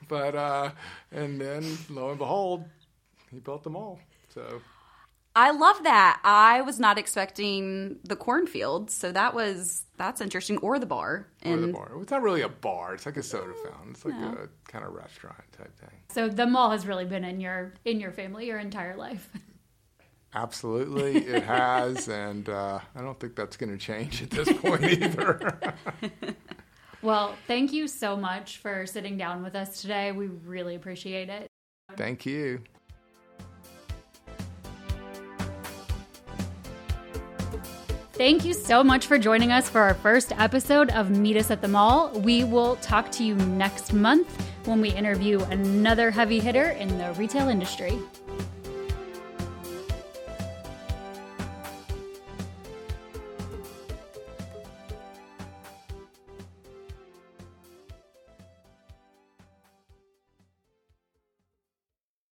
but 0.07 0.35
uh, 0.35 0.71
and 1.11 1.39
then 1.39 1.77
lo 1.89 2.09
and 2.09 2.19
behold, 2.19 2.65
he 3.31 3.39
built 3.39 3.63
the 3.63 3.69
mall. 3.69 3.99
So. 4.33 4.61
I 5.35 5.49
love 5.49 5.81
that. 5.83 6.19
I 6.23 6.61
was 6.61 6.79
not 6.79 6.99
expecting 6.99 7.97
the 8.03 8.15
cornfield, 8.15 8.91
so 8.91 9.11
that 9.11 9.33
was 9.33 9.83
that's 9.97 10.21
interesting. 10.21 10.57
Or 10.59 10.77
the 10.77 10.85
bar. 10.85 11.27
And, 11.41 11.63
or 11.63 11.67
the 11.67 11.73
bar. 11.73 11.91
It's 12.01 12.11
not 12.11 12.21
really 12.21 12.41
a 12.41 12.49
bar. 12.49 12.93
It's 12.93 13.07
like 13.07 13.17
a 13.17 13.23
soda 13.23 13.53
fountain. 13.63 13.91
It's 13.91 14.05
like 14.05 14.13
yeah. 14.13 14.33
a 14.33 14.71
kind 14.71 14.85
of 14.85 14.93
restaurant 14.93 15.41
type 15.57 15.75
thing. 15.79 15.97
So 16.09 16.29
the 16.29 16.45
mall 16.45 16.69
has 16.69 16.85
really 16.85 17.05
been 17.05 17.23
in 17.23 17.41
your 17.41 17.73
in 17.83 17.99
your 17.99 18.11
family 18.11 18.45
your 18.45 18.59
entire 18.59 18.95
life. 18.95 19.27
Absolutely, 20.35 21.17
it 21.17 21.43
has, 21.43 22.07
and 22.07 22.49
uh, 22.49 22.79
I 22.95 23.01
don't 23.01 23.19
think 23.19 23.35
that's 23.35 23.55
going 23.55 23.71
to 23.71 23.77
change 23.77 24.23
at 24.23 24.31
this 24.31 24.51
point 24.51 24.83
either. 24.83 25.75
well, 27.03 27.35
thank 27.47 27.73
you 27.73 27.87
so 27.87 28.15
much 28.15 28.57
for 28.57 28.85
sitting 28.85 29.17
down 29.17 29.43
with 29.43 29.55
us 29.55 29.81
today. 29.81 30.11
We 30.11 30.27
really 30.27 30.75
appreciate 30.75 31.29
it. 31.29 31.49
Thank 31.95 32.25
you. 32.25 32.63
Thank 38.13 38.45
you 38.45 38.53
so 38.53 38.83
much 38.83 39.07
for 39.07 39.17
joining 39.17 39.51
us 39.51 39.69
for 39.69 39.81
our 39.81 39.95
first 39.95 40.31
episode 40.33 40.91
of 40.91 41.09
Meet 41.09 41.35
Us 41.35 41.51
at 41.51 41.61
the 41.61 41.67
Mall. 41.67 42.11
We 42.19 42.43
will 42.43 42.77
talk 42.77 43.11
to 43.13 43.23
you 43.23 43.35
next 43.35 43.91
month 43.91 44.29
when 44.65 44.79
we 44.79 44.91
interview 44.91 45.41
another 45.45 46.09
heavy 46.09 46.39
hitter 46.39 46.69
in 46.69 46.97
the 46.97 47.11
retail 47.13 47.49
industry. 47.49 47.99